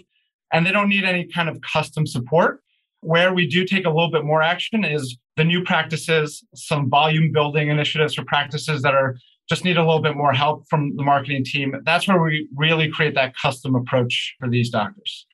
and 0.53 0.65
they 0.65 0.71
don't 0.71 0.89
need 0.89 1.03
any 1.03 1.25
kind 1.25 1.49
of 1.49 1.59
custom 1.61 2.05
support. 2.05 2.61
Where 3.01 3.33
we 3.33 3.47
do 3.47 3.65
take 3.65 3.85
a 3.85 3.89
little 3.89 4.11
bit 4.11 4.23
more 4.23 4.43
action 4.43 4.83
is 4.83 5.17
the 5.35 5.43
new 5.43 5.63
practices, 5.63 6.43
some 6.53 6.89
volume 6.89 7.31
building 7.31 7.69
initiatives 7.69 8.13
for 8.13 8.23
practices 8.25 8.83
that 8.83 8.93
are 8.93 9.17
just 9.49 9.65
need 9.65 9.77
a 9.77 9.85
little 9.85 10.01
bit 10.01 10.15
more 10.15 10.31
help 10.31 10.65
from 10.69 10.95
the 10.95 11.03
marketing 11.03 11.43
team. 11.43 11.75
That's 11.83 12.07
where 12.07 12.21
we 12.21 12.47
really 12.55 12.89
create 12.89 13.15
that 13.15 13.33
custom 13.35 13.75
approach 13.75 14.35
for 14.39 14.47
these 14.47 14.69
doctors. 14.69 15.25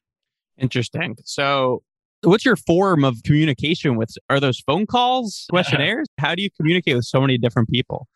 Interesting. 0.57 1.17
So, 1.23 1.83
what's 2.23 2.43
your 2.43 2.55
form 2.55 3.03
of 3.03 3.21
communication 3.23 3.95
with? 3.95 4.09
Are 4.29 4.39
those 4.39 4.59
phone 4.59 4.85
calls, 4.87 5.45
questionnaires? 5.49 6.07
How 6.17 6.35
do 6.35 6.41
you 6.41 6.49
communicate 6.57 6.95
with 6.95 7.05
so 7.05 7.21
many 7.21 7.37
different 7.37 7.69
people? 7.69 8.07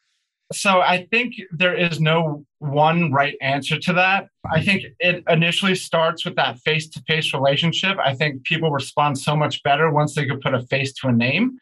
So, 0.52 0.82
I 0.82 1.08
think 1.12 1.36
there 1.52 1.76
is 1.76 2.00
no 2.00 2.46
one 2.60 3.12
right 3.12 3.36
answer 3.42 3.80
to 3.80 3.94
that. 3.94 4.28
I 4.52 4.62
think 4.62 4.86
it 5.00 5.24
initially 5.28 5.76
starts 5.76 6.26
with 6.26 6.36
that 6.36 6.60
face 6.60 6.88
to 6.90 7.02
face 7.08 7.34
relationship. 7.34 7.98
I 8.04 8.14
think 8.14 8.44
people 8.44 8.72
respond 8.72 9.18
so 9.18 9.36
much 9.36 9.64
better 9.64 9.92
once 9.92 10.16
they 10.16 10.26
could 10.26 10.42
put 10.42 10.54
a 10.54 10.62
face 10.68 10.94
to 10.94 11.08
a 11.08 11.12
name. 11.12 11.58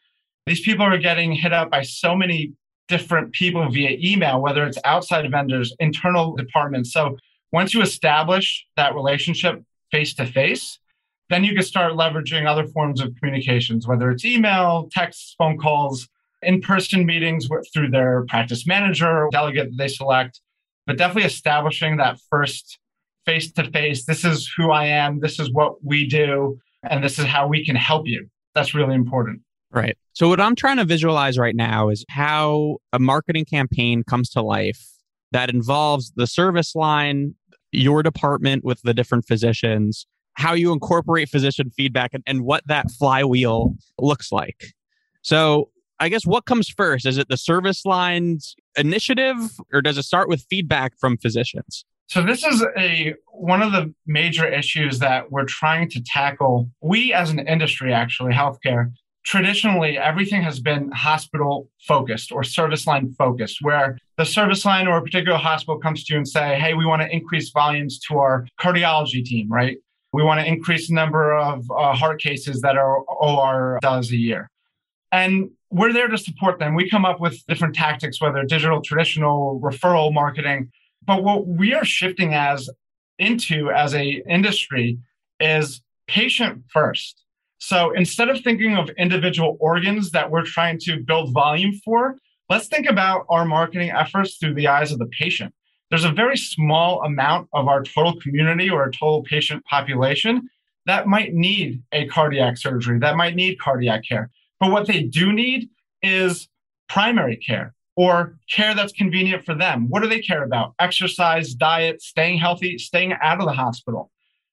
These 0.46 0.60
people 0.60 0.84
are 0.84 0.98
getting 0.98 1.32
hit 1.32 1.52
up 1.52 1.70
by 1.70 1.82
so 1.82 2.14
many 2.14 2.52
different 2.88 3.32
people 3.32 3.70
via 3.70 3.96
email, 4.02 4.42
whether 4.42 4.66
it's 4.66 4.78
outside 4.84 5.30
vendors, 5.30 5.74
internal 5.78 6.34
departments. 6.34 6.92
So 6.92 7.16
once 7.52 7.72
you 7.72 7.82
establish 7.82 8.66
that 8.76 8.94
relationship 8.94 9.62
face 9.90 10.12
to 10.14 10.26
face, 10.26 10.78
then 11.30 11.44
you 11.44 11.54
can 11.54 11.62
start 11.62 11.92
leveraging 11.92 12.46
other 12.46 12.66
forms 12.66 13.00
of 13.00 13.14
communications, 13.16 13.86
whether 13.86 14.10
it's 14.10 14.24
email, 14.24 14.88
text, 14.92 15.36
phone 15.38 15.56
calls, 15.56 16.08
in 16.42 16.60
person 16.60 17.06
meetings 17.06 17.48
through 17.72 17.90
their 17.90 18.24
practice 18.28 18.66
manager, 18.66 19.28
delegate 19.30 19.70
that 19.70 19.76
they 19.76 19.88
select, 19.88 20.40
but 20.86 20.96
definitely 20.96 21.24
establishing 21.24 21.96
that 21.98 22.18
first 22.30 22.78
face 23.26 23.52
to 23.52 23.70
face. 23.70 24.06
This 24.06 24.24
is 24.24 24.50
who 24.56 24.70
I 24.70 24.86
am. 24.86 25.20
This 25.20 25.38
is 25.38 25.52
what 25.52 25.84
we 25.84 26.06
do. 26.06 26.58
And 26.82 27.04
this 27.04 27.18
is 27.18 27.26
how 27.26 27.46
we 27.46 27.64
can 27.64 27.76
help 27.76 28.06
you. 28.06 28.26
That's 28.54 28.74
really 28.74 28.94
important. 28.94 29.42
Right. 29.72 29.96
So, 30.14 30.28
what 30.28 30.40
I'm 30.40 30.56
trying 30.56 30.78
to 30.78 30.84
visualize 30.84 31.38
right 31.38 31.54
now 31.54 31.90
is 31.90 32.04
how 32.08 32.78
a 32.92 32.98
marketing 32.98 33.44
campaign 33.44 34.02
comes 34.02 34.28
to 34.30 34.42
life 34.42 34.84
that 35.32 35.50
involves 35.50 36.12
the 36.16 36.26
service 36.26 36.74
line, 36.74 37.34
your 37.70 38.02
department 38.02 38.64
with 38.64 38.82
the 38.82 38.92
different 38.92 39.26
physicians, 39.26 40.06
how 40.34 40.54
you 40.54 40.72
incorporate 40.72 41.28
physician 41.28 41.70
feedback, 41.70 42.10
and, 42.12 42.24
and 42.26 42.42
what 42.42 42.66
that 42.66 42.90
flywheel 42.90 43.76
looks 43.98 44.32
like. 44.32 44.74
So, 45.22 45.70
I 46.00 46.08
guess 46.08 46.24
what 46.24 46.46
comes 46.46 46.68
first? 46.68 47.06
Is 47.06 47.18
it 47.18 47.28
the 47.28 47.36
service 47.36 47.84
lines 47.84 48.56
initiative 48.76 49.36
or 49.72 49.82
does 49.82 49.98
it 49.98 50.04
start 50.04 50.28
with 50.28 50.44
feedback 50.48 50.98
from 50.98 51.18
physicians? 51.18 51.84
So 52.08 52.22
this 52.22 52.44
is 52.44 52.64
a 52.76 53.14
one 53.32 53.62
of 53.62 53.72
the 53.72 53.94
major 54.06 54.46
issues 54.46 54.98
that 54.98 55.30
we're 55.30 55.44
trying 55.44 55.88
to 55.90 56.02
tackle. 56.02 56.68
We 56.80 57.12
as 57.12 57.30
an 57.30 57.38
industry 57.46 57.92
actually 57.92 58.32
healthcare 58.32 58.90
traditionally 59.24 59.98
everything 59.98 60.42
has 60.42 60.60
been 60.60 60.90
hospital 60.92 61.68
focused 61.86 62.32
or 62.32 62.42
service 62.42 62.86
line 62.86 63.12
focused 63.18 63.58
where 63.60 63.98
the 64.16 64.24
service 64.24 64.64
line 64.64 64.86
or 64.86 64.96
a 64.96 65.02
particular 65.02 65.36
hospital 65.36 65.78
comes 65.78 66.04
to 66.04 66.14
you 66.14 66.18
and 66.18 66.26
say 66.26 66.58
hey 66.58 66.74
we 66.74 66.86
want 66.86 67.02
to 67.02 67.08
increase 67.14 67.50
volumes 67.50 67.98
to 67.98 68.16
our 68.18 68.46
cardiology 68.58 69.22
team 69.22 69.46
right 69.50 69.76
we 70.12 70.22
want 70.22 70.40
to 70.40 70.46
increase 70.46 70.88
the 70.88 70.94
number 70.94 71.36
of 71.36 71.70
uh, 71.70 71.92
heart 71.92 72.20
cases 72.20 72.62
that 72.62 72.76
our 72.76 73.00
or 73.00 73.78
does 73.82 74.10
a 74.10 74.16
year 74.16 74.48
and 75.12 75.50
we're 75.70 75.92
there 75.92 76.08
to 76.08 76.18
support 76.18 76.58
them. 76.58 76.74
We 76.74 76.90
come 76.90 77.04
up 77.04 77.20
with 77.20 77.44
different 77.46 77.74
tactics, 77.74 78.20
whether 78.20 78.44
digital, 78.44 78.82
traditional, 78.82 79.60
referral 79.60 80.12
marketing. 80.12 80.70
But 81.06 81.22
what 81.22 81.46
we 81.46 81.74
are 81.74 81.84
shifting 81.84 82.34
as 82.34 82.68
into 83.18 83.70
as 83.70 83.94
a 83.94 84.22
industry 84.28 84.98
is 85.38 85.80
patient 86.06 86.64
first. 86.72 87.24
So 87.58 87.92
instead 87.92 88.28
of 88.28 88.40
thinking 88.40 88.76
of 88.76 88.90
individual 88.98 89.56
organs 89.60 90.10
that 90.10 90.30
we're 90.30 90.44
trying 90.44 90.78
to 90.80 91.00
build 91.00 91.32
volume 91.32 91.74
for, 91.84 92.16
let's 92.48 92.68
think 92.68 92.88
about 92.88 93.26
our 93.28 93.44
marketing 93.44 93.90
efforts 93.90 94.38
through 94.38 94.54
the 94.54 94.68
eyes 94.68 94.92
of 94.92 94.98
the 94.98 95.06
patient. 95.06 95.54
There's 95.90 96.04
a 96.04 96.12
very 96.12 96.36
small 96.36 97.02
amount 97.02 97.48
of 97.52 97.68
our 97.68 97.82
total 97.82 98.18
community 98.20 98.70
or 98.70 98.90
total 98.90 99.22
patient 99.22 99.64
population 99.66 100.48
that 100.86 101.06
might 101.06 101.34
need 101.34 101.82
a 101.92 102.06
cardiac 102.06 102.56
surgery, 102.56 102.98
that 103.00 103.16
might 103.16 103.34
need 103.34 103.60
cardiac 103.60 104.04
care. 104.08 104.30
But 104.60 104.70
what 104.70 104.86
they 104.86 105.02
do 105.02 105.32
need 105.32 105.70
is 106.02 106.48
primary 106.88 107.36
care 107.36 107.74
or 107.96 108.38
care 108.50 108.74
that's 108.74 108.92
convenient 108.92 109.44
for 109.44 109.54
them. 109.54 109.88
What 109.88 110.02
do 110.02 110.08
they 110.08 110.20
care 110.20 110.44
about? 110.44 110.74
Exercise, 110.78 111.54
diet, 111.54 112.02
staying 112.02 112.38
healthy, 112.38 112.78
staying 112.78 113.14
out 113.20 113.40
of 113.40 113.46
the 113.46 113.52
hospital. 113.52 114.10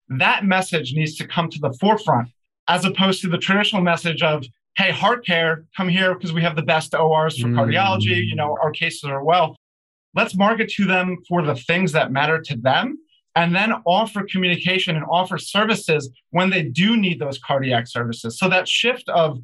That 0.09 0.45
message 0.45 0.93
needs 0.93 1.15
to 1.17 1.27
come 1.27 1.49
to 1.49 1.59
the 1.59 1.73
forefront 1.73 2.29
as 2.67 2.85
opposed 2.85 3.21
to 3.21 3.29
the 3.29 3.37
traditional 3.37 3.81
message 3.81 4.21
of, 4.21 4.45
hey, 4.75 4.91
heart 4.91 5.25
care, 5.25 5.65
come 5.75 5.89
here 5.89 6.13
because 6.13 6.33
we 6.33 6.41
have 6.41 6.55
the 6.55 6.61
best 6.61 6.93
ORs 6.95 7.39
for 7.39 7.47
mm. 7.47 7.55
cardiology. 7.55 8.25
You 8.25 8.35
know, 8.35 8.57
our 8.61 8.71
cases 8.71 9.03
are 9.05 9.23
well. 9.23 9.55
Let's 10.15 10.35
market 10.35 10.69
to 10.73 10.85
them 10.85 11.17
for 11.27 11.41
the 11.41 11.55
things 11.55 11.91
that 11.91 12.11
matter 12.11 12.41
to 12.41 12.57
them 12.57 12.97
and 13.35 13.55
then 13.55 13.71
offer 13.85 14.23
communication 14.23 14.95
and 14.95 15.05
offer 15.09 15.37
services 15.37 16.09
when 16.31 16.49
they 16.49 16.63
do 16.63 16.97
need 16.97 17.19
those 17.19 17.37
cardiac 17.37 17.87
services. 17.87 18.39
So 18.39 18.49
that 18.49 18.67
shift 18.67 19.07
of 19.09 19.39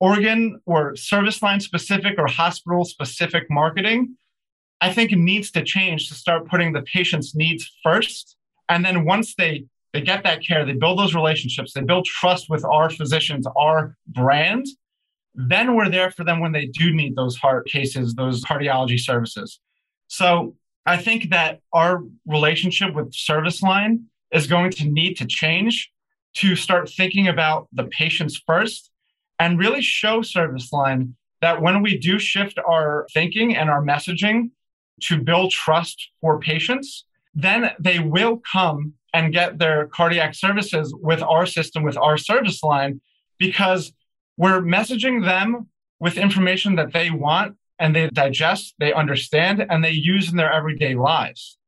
organ 0.00 0.60
or 0.66 0.96
service 0.96 1.42
line 1.42 1.60
specific 1.60 2.14
or 2.18 2.26
hospital 2.26 2.84
specific 2.84 3.44
marketing, 3.50 4.16
I 4.80 4.92
think 4.92 5.12
needs 5.12 5.50
to 5.52 5.62
change 5.62 6.08
to 6.08 6.14
start 6.14 6.46
putting 6.48 6.72
the 6.72 6.82
patient's 6.82 7.34
needs 7.34 7.70
first. 7.82 8.36
And 8.68 8.84
then 8.84 9.04
once 9.04 9.34
they 9.34 9.66
they 9.92 10.00
get 10.00 10.24
that 10.24 10.44
care, 10.44 10.66
they 10.66 10.72
build 10.72 10.98
those 10.98 11.14
relationships, 11.14 11.72
they 11.72 11.80
build 11.80 12.04
trust 12.04 12.50
with 12.50 12.64
our 12.64 12.90
physicians, 12.90 13.46
our 13.56 13.96
brand, 14.08 14.66
then 15.34 15.76
we're 15.76 15.88
there 15.88 16.10
for 16.10 16.24
them 16.24 16.40
when 16.40 16.50
they 16.50 16.66
do 16.66 16.92
need 16.92 17.14
those 17.14 17.36
heart 17.36 17.66
cases, 17.66 18.14
those 18.14 18.44
cardiology 18.44 18.98
services. 18.98 19.60
So 20.08 20.56
I 20.84 20.96
think 20.96 21.30
that 21.30 21.60
our 21.72 22.02
relationship 22.26 22.92
with 22.94 23.14
service 23.14 23.62
line 23.62 24.06
is 24.32 24.46
going 24.46 24.70
to 24.72 24.84
need 24.84 25.14
to 25.18 25.26
change 25.26 25.90
to 26.34 26.56
start 26.56 26.90
thinking 26.90 27.28
about 27.28 27.68
the 27.72 27.84
patients 27.84 28.42
first 28.46 28.90
and 29.38 29.58
really 29.58 29.82
show 29.82 30.22
service 30.22 30.72
line 30.72 31.16
that 31.40 31.60
when 31.60 31.82
we 31.82 31.98
do 31.98 32.18
shift 32.18 32.58
our 32.66 33.06
thinking 33.12 33.56
and 33.56 33.68
our 33.68 33.82
messaging 33.82 34.50
to 35.00 35.20
build 35.20 35.50
trust 35.50 36.10
for 36.20 36.38
patients, 36.38 37.04
then 37.34 37.72
they 37.78 37.98
will 37.98 38.40
come 38.50 38.94
and 39.12 39.32
get 39.32 39.58
their 39.58 39.86
cardiac 39.88 40.34
services 40.34 40.94
with 41.00 41.22
our 41.22 41.46
system, 41.46 41.82
with 41.82 41.96
our 41.96 42.16
service 42.16 42.62
line, 42.62 43.00
because 43.38 43.92
we're 44.36 44.60
messaging 44.60 45.24
them 45.24 45.68
with 46.00 46.16
information 46.16 46.76
that 46.76 46.92
they 46.92 47.10
want 47.10 47.56
and 47.78 47.94
they 47.94 48.08
digest, 48.10 48.74
they 48.78 48.92
understand, 48.92 49.64
and 49.68 49.84
they 49.84 49.90
use 49.90 50.30
in 50.30 50.36
their 50.36 50.52
everyday 50.52 50.94
lives. 50.94 51.58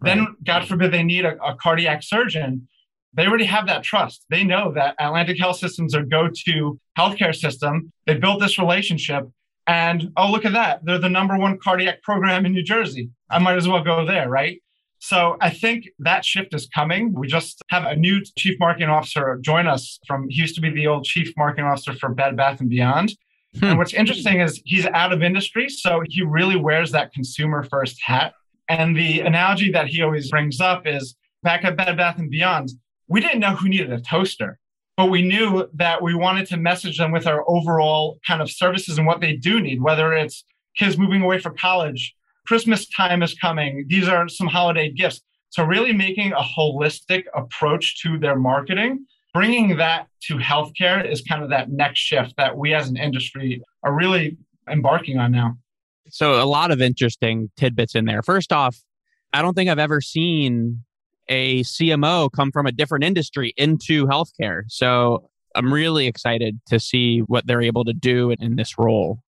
Right. 0.00 0.16
Then, 0.16 0.36
God 0.44 0.68
forbid, 0.68 0.92
they 0.92 1.02
need 1.02 1.24
a, 1.24 1.42
a 1.42 1.56
cardiac 1.56 2.02
surgeon 2.02 2.68
they 3.16 3.26
already 3.26 3.46
have 3.46 3.66
that 3.66 3.82
trust. 3.82 4.24
They 4.30 4.44
know 4.44 4.72
that 4.72 4.94
Atlantic 5.00 5.38
Health 5.38 5.56
Systems 5.56 5.94
are 5.94 6.02
go-to 6.02 6.78
healthcare 6.98 7.34
system. 7.34 7.92
They 8.06 8.14
built 8.14 8.40
this 8.40 8.58
relationship, 8.58 9.24
and 9.66 10.12
oh, 10.16 10.30
look 10.30 10.44
at 10.44 10.52
that! 10.52 10.84
They're 10.84 10.98
the 10.98 11.08
number 11.08 11.36
one 11.36 11.58
cardiac 11.58 12.02
program 12.02 12.46
in 12.46 12.52
New 12.52 12.62
Jersey. 12.62 13.10
I 13.30 13.38
might 13.38 13.56
as 13.56 13.66
well 13.66 13.82
go 13.82 14.06
there, 14.06 14.28
right? 14.28 14.62
So 14.98 15.36
I 15.40 15.50
think 15.50 15.88
that 15.98 16.24
shift 16.24 16.54
is 16.54 16.68
coming. 16.74 17.12
We 17.12 17.26
just 17.26 17.62
have 17.68 17.84
a 17.84 17.96
new 17.96 18.22
chief 18.36 18.58
marketing 18.58 18.88
officer 18.88 19.38
join 19.42 19.66
us 19.66 19.98
from. 20.06 20.28
He 20.28 20.40
used 20.40 20.54
to 20.54 20.60
be 20.60 20.70
the 20.70 20.86
old 20.86 21.04
chief 21.04 21.32
marketing 21.36 21.66
officer 21.66 21.94
for 21.94 22.10
Bed 22.10 22.36
Bath 22.36 22.60
and 22.60 22.70
Beyond. 22.70 23.12
Hmm. 23.58 23.64
And 23.64 23.78
what's 23.78 23.94
interesting 23.94 24.40
is 24.40 24.60
he's 24.64 24.86
out 24.86 25.12
of 25.12 25.22
industry, 25.22 25.68
so 25.68 26.02
he 26.08 26.22
really 26.22 26.56
wears 26.56 26.92
that 26.92 27.12
consumer 27.12 27.62
first 27.62 28.00
hat. 28.04 28.34
And 28.68 28.96
the 28.96 29.20
analogy 29.20 29.70
that 29.72 29.86
he 29.86 30.02
always 30.02 30.30
brings 30.30 30.60
up 30.60 30.86
is 30.86 31.14
back 31.42 31.64
at 31.64 31.76
Bed 31.76 31.96
Bath 31.96 32.18
and 32.18 32.30
Beyond, 32.30 32.70
we 33.08 33.20
didn't 33.20 33.40
know 33.40 33.54
who 33.54 33.68
needed 33.68 33.92
a 33.92 34.00
toaster, 34.00 34.58
but 34.96 35.06
we 35.06 35.22
knew 35.22 35.68
that 35.74 36.02
we 36.02 36.14
wanted 36.14 36.46
to 36.48 36.56
message 36.56 36.98
them 36.98 37.12
with 37.12 37.26
our 37.26 37.44
overall 37.48 38.18
kind 38.26 38.40
of 38.40 38.50
services 38.50 38.98
and 38.98 39.06
what 39.06 39.20
they 39.20 39.34
do 39.34 39.60
need, 39.60 39.82
whether 39.82 40.12
it's 40.12 40.44
kids 40.76 40.98
moving 40.98 41.22
away 41.22 41.38
for 41.38 41.50
college, 41.50 42.14
Christmas 42.46 42.88
time 42.88 43.22
is 43.22 43.34
coming, 43.34 43.86
these 43.88 44.08
are 44.08 44.28
some 44.28 44.46
holiday 44.46 44.90
gifts. 44.90 45.22
So, 45.50 45.64
really 45.64 45.92
making 45.92 46.32
a 46.32 46.42
holistic 46.42 47.24
approach 47.34 48.02
to 48.02 48.18
their 48.18 48.36
marketing, 48.36 49.06
bringing 49.32 49.76
that 49.76 50.08
to 50.24 50.36
healthcare 50.36 51.08
is 51.10 51.22
kind 51.22 51.42
of 51.42 51.50
that 51.50 51.70
next 51.70 52.00
shift 52.00 52.34
that 52.36 52.56
we 52.56 52.74
as 52.74 52.88
an 52.88 52.96
industry 52.96 53.62
are 53.82 53.94
really 53.94 54.36
embarking 54.70 55.18
on 55.18 55.32
now. 55.32 55.56
So, 56.08 56.42
a 56.42 56.44
lot 56.44 56.70
of 56.70 56.80
interesting 56.80 57.50
tidbits 57.56 57.94
in 57.94 58.04
there. 58.04 58.22
First 58.22 58.52
off, 58.52 58.76
I 59.32 59.42
don't 59.42 59.54
think 59.54 59.70
I've 59.70 59.78
ever 59.78 60.00
seen 60.00 60.84
a 61.28 61.62
CMO 61.62 62.30
come 62.30 62.52
from 62.52 62.66
a 62.66 62.72
different 62.72 63.04
industry 63.04 63.52
into 63.56 64.06
healthcare. 64.06 64.62
So 64.68 65.28
I'm 65.54 65.72
really 65.72 66.06
excited 66.06 66.60
to 66.68 66.78
see 66.78 67.20
what 67.20 67.46
they're 67.46 67.62
able 67.62 67.84
to 67.84 67.92
do 67.92 68.30
in 68.30 68.56
this 68.56 68.78
role 68.78 69.20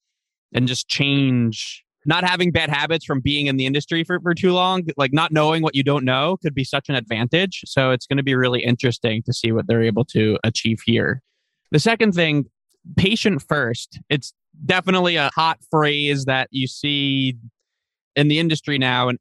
and 0.52 0.69
just 0.69 0.88
change 0.88 1.85
not 2.07 2.25
having 2.25 2.50
bad 2.50 2.71
habits 2.71 3.05
from 3.05 3.21
being 3.21 3.47
in 3.49 3.57
the 3.57 3.67
industry 3.67 4.05
for, 4.05 4.21
for 4.21 4.35
too 4.35 4.52
long, 4.52 4.85
like 4.97 5.12
not 5.12 5.33
knowing 5.33 5.62
what 5.62 5.75
you 5.75 5.83
don't 5.83 6.05
know 6.05 6.38
could 6.43 6.55
be 6.55 6.64
such 6.64 6.88
an 6.88 6.95
advantage. 6.95 7.62
So 7.67 7.90
it's 7.90 8.07
going 8.07 8.17
to 8.17 8.23
be 8.23 8.35
really 8.35 8.62
interesting 8.62 9.23
to 9.25 9.33
see 9.33 9.52
what 9.52 9.67
they're 9.67 9.83
able 9.83 10.05
to 10.07 10.38
achieve 10.45 10.81
here. 10.87 11.23
The 11.71 11.81
second 11.81 12.12
thing, 12.12 12.47
patient 12.97 13.43
first. 13.43 14.00
It's 14.09 14.33
definitely 14.64 15.17
a 15.17 15.31
hot 15.35 15.59
phrase 15.71 16.25
that 16.25 16.49
you 16.50 16.67
see 16.67 17.37
in 18.17 18.28
the 18.28 18.38
industry 18.38 18.78
now. 18.78 19.09
And 19.09 19.19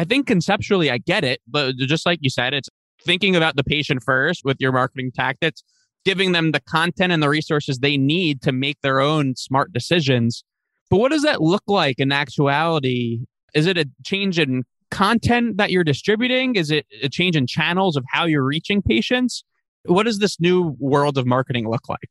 I 0.00 0.04
think 0.04 0.26
conceptually 0.26 0.90
I 0.90 0.96
get 0.96 1.24
it, 1.24 1.42
but 1.46 1.76
just 1.76 2.06
like 2.06 2.20
you 2.22 2.30
said, 2.30 2.54
it's 2.54 2.70
thinking 3.04 3.36
about 3.36 3.56
the 3.56 3.62
patient 3.62 4.02
first 4.02 4.46
with 4.46 4.56
your 4.58 4.72
marketing 4.72 5.12
tactics, 5.14 5.62
giving 6.06 6.32
them 6.32 6.52
the 6.52 6.60
content 6.60 7.12
and 7.12 7.22
the 7.22 7.28
resources 7.28 7.80
they 7.80 7.98
need 7.98 8.40
to 8.40 8.50
make 8.50 8.80
their 8.80 9.00
own 9.00 9.36
smart 9.36 9.74
decisions. 9.74 10.42
But 10.88 11.00
what 11.00 11.12
does 11.12 11.20
that 11.24 11.42
look 11.42 11.64
like 11.66 11.98
in 11.98 12.12
actuality? 12.12 13.26
Is 13.52 13.66
it 13.66 13.76
a 13.76 13.84
change 14.02 14.38
in 14.38 14.64
content 14.90 15.58
that 15.58 15.70
you're 15.70 15.84
distributing? 15.84 16.56
Is 16.56 16.70
it 16.70 16.86
a 17.02 17.10
change 17.10 17.36
in 17.36 17.46
channels 17.46 17.94
of 17.94 18.04
how 18.08 18.24
you're 18.24 18.42
reaching 18.42 18.80
patients? 18.80 19.44
What 19.84 20.04
does 20.04 20.18
this 20.18 20.40
new 20.40 20.76
world 20.78 21.18
of 21.18 21.26
marketing 21.26 21.68
look 21.68 21.90
like? 21.90 22.08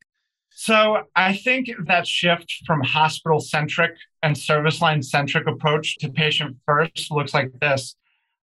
So 0.62 1.04
I 1.16 1.38
think 1.38 1.70
that 1.86 2.06
shift 2.06 2.64
from 2.68 2.84
hospital 2.84 3.40
centric 3.40 3.96
and 4.22 4.38
service 4.38 4.82
line 4.82 5.02
centric 5.02 5.48
approach 5.48 5.98
to 6.00 6.10
patient 6.10 6.58
first 6.66 7.10
looks 7.12 7.34
like 7.34 7.54
this. 7.62 7.96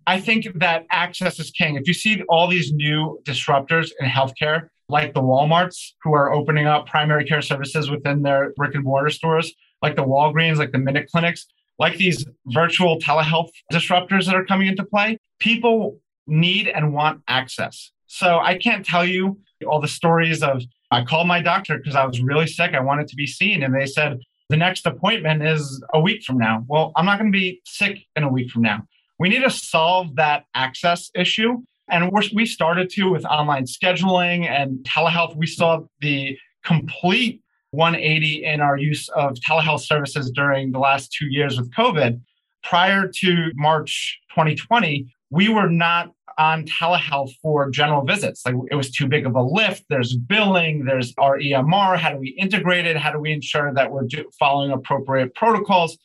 I 0.06 0.18
think 0.18 0.46
that 0.54 0.86
access 0.90 1.38
is 1.38 1.50
king. 1.50 1.76
If 1.76 1.86
you 1.86 1.92
see 1.92 2.22
all 2.30 2.48
these 2.48 2.72
new 2.72 3.20
disruptors 3.24 3.90
in 4.00 4.08
healthcare, 4.08 4.68
like 4.88 5.12
the 5.12 5.20
Walmarts 5.20 5.76
who 6.02 6.14
are 6.14 6.32
opening 6.32 6.66
up 6.66 6.86
primary 6.86 7.26
care 7.26 7.42
services 7.42 7.90
within 7.90 8.22
their 8.22 8.54
brick 8.56 8.74
and 8.74 8.82
mortar 8.82 9.10
stores, 9.10 9.52
like 9.82 9.94
the 9.94 10.04
Walgreens, 10.04 10.56
like 10.56 10.72
the 10.72 10.78
Minute 10.78 11.10
Clinics, 11.12 11.44
like 11.78 11.98
these 11.98 12.24
virtual 12.46 12.98
telehealth 12.98 13.50
disruptors 13.70 14.24
that 14.24 14.34
are 14.34 14.46
coming 14.46 14.68
into 14.68 14.84
play, 14.84 15.18
people 15.38 15.98
need 16.26 16.66
and 16.66 16.94
want 16.94 17.20
access. 17.28 17.92
So 18.16 18.38
I 18.38 18.56
can't 18.56 18.82
tell 18.82 19.04
you 19.04 19.38
all 19.68 19.78
the 19.78 19.88
stories 19.88 20.42
of 20.42 20.62
I 20.90 21.04
called 21.04 21.28
my 21.28 21.42
doctor 21.42 21.76
because 21.76 21.94
I 21.94 22.06
was 22.06 22.22
really 22.22 22.46
sick. 22.46 22.72
I 22.72 22.80
wanted 22.80 23.08
to 23.08 23.16
be 23.16 23.26
seen. 23.26 23.62
And 23.62 23.74
they 23.74 23.84
said, 23.84 24.20
the 24.48 24.56
next 24.56 24.86
appointment 24.86 25.42
is 25.42 25.84
a 25.92 26.00
week 26.00 26.22
from 26.22 26.38
now. 26.38 26.64
Well, 26.66 26.92
I'm 26.96 27.04
not 27.04 27.18
going 27.18 27.30
to 27.30 27.38
be 27.38 27.60
sick 27.66 27.98
in 28.16 28.22
a 28.22 28.28
week 28.30 28.50
from 28.50 28.62
now. 28.62 28.84
We 29.18 29.28
need 29.28 29.42
to 29.42 29.50
solve 29.50 30.16
that 30.16 30.44
access 30.54 31.10
issue. 31.14 31.58
And 31.90 32.10
we 32.32 32.46
started 32.46 32.88
to 32.90 33.10
with 33.10 33.26
online 33.26 33.64
scheduling 33.64 34.48
and 34.48 34.78
telehealth. 34.78 35.36
We 35.36 35.46
saw 35.46 35.80
the 36.00 36.38
complete 36.64 37.42
180 37.72 38.44
in 38.44 38.62
our 38.62 38.78
use 38.78 39.10
of 39.10 39.34
telehealth 39.46 39.80
services 39.80 40.30
during 40.30 40.72
the 40.72 40.78
last 40.78 41.12
two 41.12 41.26
years 41.26 41.58
with 41.58 41.70
COVID. 41.74 42.18
Prior 42.62 43.08
to 43.16 43.50
March 43.56 44.18
2020, 44.30 45.06
we 45.28 45.50
were 45.50 45.68
not 45.68 46.12
on 46.38 46.64
telehealth 46.64 47.32
for 47.42 47.70
general 47.70 48.04
visits. 48.04 48.44
Like 48.44 48.54
it 48.70 48.74
was 48.74 48.90
too 48.90 49.06
big 49.06 49.26
of 49.26 49.34
a 49.34 49.42
lift. 49.42 49.84
There's 49.88 50.16
billing, 50.16 50.84
there's 50.84 51.14
our 51.18 51.38
EMR. 51.38 51.98
How 51.98 52.10
do 52.10 52.18
we 52.18 52.28
integrate 52.30 52.86
it? 52.86 52.96
How 52.96 53.12
do 53.12 53.18
we 53.18 53.32
ensure 53.32 53.72
that 53.74 53.90
we're 53.90 54.06
following 54.38 54.70
appropriate 54.70 55.34
protocols? 55.34 55.96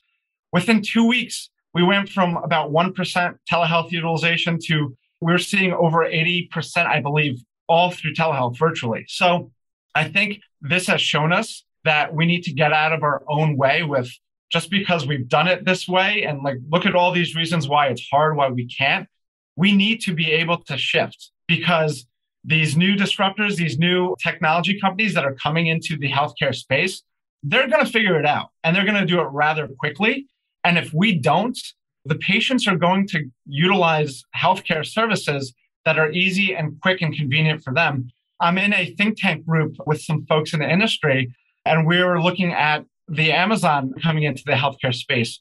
Within 0.53 0.81
two 0.81 1.07
weeks, 1.07 1.49
we 1.73 1.83
went 1.83 2.09
from 2.09 2.37
about 2.37 2.71
1% 2.71 3.35
telehealth 3.49 3.91
utilization 3.91 4.59
to 4.65 4.95
we're 5.21 5.37
seeing 5.37 5.71
over 5.71 5.99
80%, 5.99 6.87
I 6.87 6.99
believe, 6.99 7.43
all 7.67 7.91
through 7.91 8.13
telehealth 8.13 8.57
virtually. 8.57 9.05
So 9.07 9.51
I 9.93 10.05
think 10.05 10.39
this 10.61 10.87
has 10.87 11.01
shown 11.01 11.31
us 11.31 11.63
that 11.85 12.13
we 12.13 12.25
need 12.25 12.43
to 12.43 12.53
get 12.53 12.73
out 12.73 12.91
of 12.91 13.03
our 13.03 13.23
own 13.29 13.55
way 13.55 13.83
with 13.83 14.11
just 14.51 14.69
because 14.69 15.07
we've 15.07 15.29
done 15.29 15.47
it 15.47 15.63
this 15.63 15.87
way 15.87 16.23
and 16.23 16.41
like 16.43 16.57
look 16.69 16.85
at 16.85 16.95
all 16.95 17.11
these 17.11 17.35
reasons 17.35 17.67
why 17.67 17.87
it's 17.87 18.05
hard, 18.09 18.35
why 18.35 18.49
we 18.49 18.65
can't. 18.67 19.07
We 19.55 19.75
need 19.75 20.01
to 20.01 20.13
be 20.13 20.31
able 20.31 20.63
to 20.63 20.77
shift 20.77 21.31
because 21.47 22.05
these 22.43 22.75
new 22.75 22.95
disruptors, 22.95 23.55
these 23.55 23.77
new 23.77 24.15
technology 24.21 24.79
companies 24.79 25.13
that 25.13 25.25
are 25.25 25.35
coming 25.35 25.67
into 25.67 25.97
the 25.97 26.09
healthcare 26.09 26.55
space, 26.55 27.03
they're 27.43 27.67
going 27.67 27.85
to 27.85 27.91
figure 27.91 28.19
it 28.19 28.25
out 28.25 28.49
and 28.63 28.75
they're 28.75 28.85
going 28.85 28.99
to 28.99 29.05
do 29.05 29.19
it 29.19 29.27
rather 29.31 29.67
quickly. 29.67 30.27
And 30.63 30.77
if 30.77 30.93
we 30.93 31.13
don't, 31.13 31.57
the 32.05 32.15
patients 32.15 32.67
are 32.67 32.75
going 32.75 33.07
to 33.09 33.29
utilize 33.45 34.23
healthcare 34.35 34.85
services 34.85 35.53
that 35.85 35.99
are 35.99 36.11
easy 36.11 36.55
and 36.55 36.79
quick 36.81 37.01
and 37.01 37.15
convenient 37.15 37.63
for 37.63 37.73
them. 37.73 38.09
I'm 38.39 38.57
in 38.57 38.73
a 38.73 38.93
think 38.95 39.19
tank 39.19 39.45
group 39.45 39.75
with 39.85 40.01
some 40.01 40.25
folks 40.25 40.53
in 40.53 40.59
the 40.59 40.69
industry, 40.69 41.33
and 41.65 41.85
we're 41.85 42.19
looking 42.19 42.53
at 42.53 42.85
the 43.07 43.31
Amazon 43.31 43.93
coming 44.01 44.23
into 44.23 44.43
the 44.45 44.53
healthcare 44.53 44.93
space. 44.93 45.39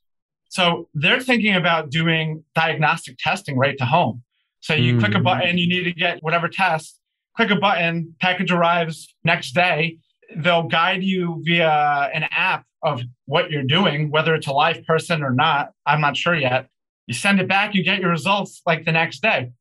So 0.50 0.88
they're 0.94 1.20
thinking 1.20 1.54
about 1.54 1.90
doing 1.90 2.44
diagnostic 2.56 3.16
testing 3.18 3.56
right 3.56 3.78
to 3.78 3.86
home. 3.86 4.22
So 4.58 4.74
you 4.74 4.96
mm. 4.96 5.00
click 5.00 5.14
a 5.14 5.18
mm. 5.18 5.24
button, 5.24 5.58
you 5.58 5.68
need 5.68 5.84
to 5.84 5.92
get 5.92 6.22
whatever 6.22 6.48
test, 6.48 7.00
click 7.36 7.50
a 7.50 7.56
button, 7.56 8.14
package 8.20 8.50
arrives 8.50 9.14
next 9.24 9.52
day. 9.52 9.98
They'll 10.36 10.64
guide 10.64 11.04
you 11.04 11.40
via 11.44 12.10
an 12.12 12.24
app 12.30 12.64
of 12.82 13.00
what 13.26 13.50
you're 13.50 13.62
doing, 13.62 14.10
whether 14.10 14.34
it's 14.34 14.48
a 14.48 14.52
live 14.52 14.84
person 14.84 15.22
or 15.22 15.32
not. 15.32 15.70
I'm 15.86 16.00
not 16.00 16.16
sure 16.16 16.34
yet. 16.34 16.68
You 17.06 17.14
send 17.14 17.40
it 17.40 17.48
back, 17.48 17.74
you 17.74 17.84
get 17.84 18.00
your 18.00 18.10
results 18.10 18.60
like 18.66 18.84
the 18.84 18.92
next 18.92 19.22
day. 19.22 19.52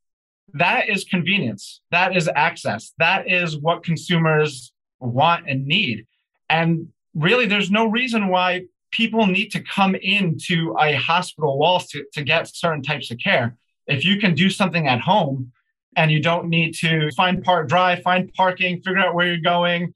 That 0.54 0.90
is 0.90 1.04
convenience. 1.04 1.82
That 1.92 2.18
is 2.18 2.28
access. 2.36 2.94
That 2.98 3.30
is 3.32 3.56
what 3.56 3.84
consumers 3.84 4.72
want 5.00 5.48
and 5.48 5.68
need. 5.68 6.08
And 6.50 6.88
really, 7.14 7.46
there's 7.46 7.70
no 7.70 7.86
reason 7.86 8.30
why 8.30 8.64
people 8.92 9.28
need 9.28 9.50
to 9.50 9.62
come 9.62 9.96
into 9.96 10.76
a 10.80 10.94
hospital 10.94 11.58
walls 11.58 11.88
to, 11.88 12.04
to 12.14 12.24
get 12.24 12.54
certain 12.54 12.82
types 12.82 13.12
of 13.12 13.18
care. 13.18 13.56
If 13.88 14.06
you 14.06 14.20
can 14.20 14.36
do 14.36 14.50
something 14.50 14.88
at 14.88 15.02
home 15.02 15.52
and 15.96 16.12
you 16.12 16.22
don't 16.22 16.50
need 16.50 16.74
to 16.76 17.10
find 17.12 17.44
park 17.44 17.68
drive, 17.68 18.02
find 18.02 18.34
parking, 18.34 18.82
figure 18.82 19.00
out 19.00 19.16
where 19.16 19.28
you're 19.28 19.38
going, 19.38 19.94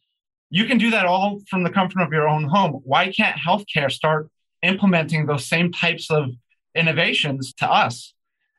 you 0.49 0.65
can 0.65 0.77
do 0.77 0.91
that 0.91 1.05
all 1.05 1.39
from 1.49 1.63
the 1.63 1.69
comfort 1.69 2.01
of 2.01 2.11
your 2.11 2.27
own 2.27 2.43
home. 2.43 2.81
Why 2.83 3.11
can't 3.11 3.35
healthcare 3.37 3.91
start 3.91 4.29
implementing 4.61 5.25
those 5.25 5.45
same 5.47 5.71
types 5.71 6.11
of 6.11 6.29
innovations 6.75 7.53
to 7.53 7.71
us? 7.71 8.13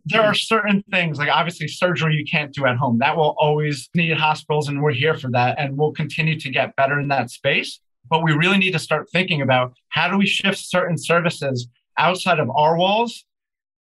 There 0.06 0.22
are 0.22 0.34
certain 0.34 0.82
things, 0.90 1.18
like 1.18 1.30
obviously 1.30 1.68
surgery, 1.68 2.16
you 2.16 2.24
can't 2.24 2.52
do 2.52 2.66
at 2.66 2.76
home. 2.76 2.98
That 2.98 3.16
will 3.16 3.34
always 3.38 3.88
need 3.94 4.16
hospitals, 4.18 4.68
and 4.68 4.82
we're 4.82 4.92
here 4.92 5.16
for 5.16 5.30
that. 5.30 5.58
And 5.58 5.78
we'll 5.78 5.92
continue 5.92 6.38
to 6.40 6.50
get 6.50 6.76
better 6.76 7.00
in 7.00 7.08
that 7.08 7.30
space. 7.30 7.80
But 8.08 8.22
we 8.22 8.32
really 8.32 8.58
need 8.58 8.72
to 8.72 8.78
start 8.78 9.08
thinking 9.10 9.40
about 9.40 9.74
how 9.88 10.08
do 10.08 10.18
we 10.18 10.26
shift 10.26 10.58
certain 10.58 10.98
services 10.98 11.68
outside 11.98 12.38
of 12.38 12.50
our 12.54 12.76
walls 12.76 13.24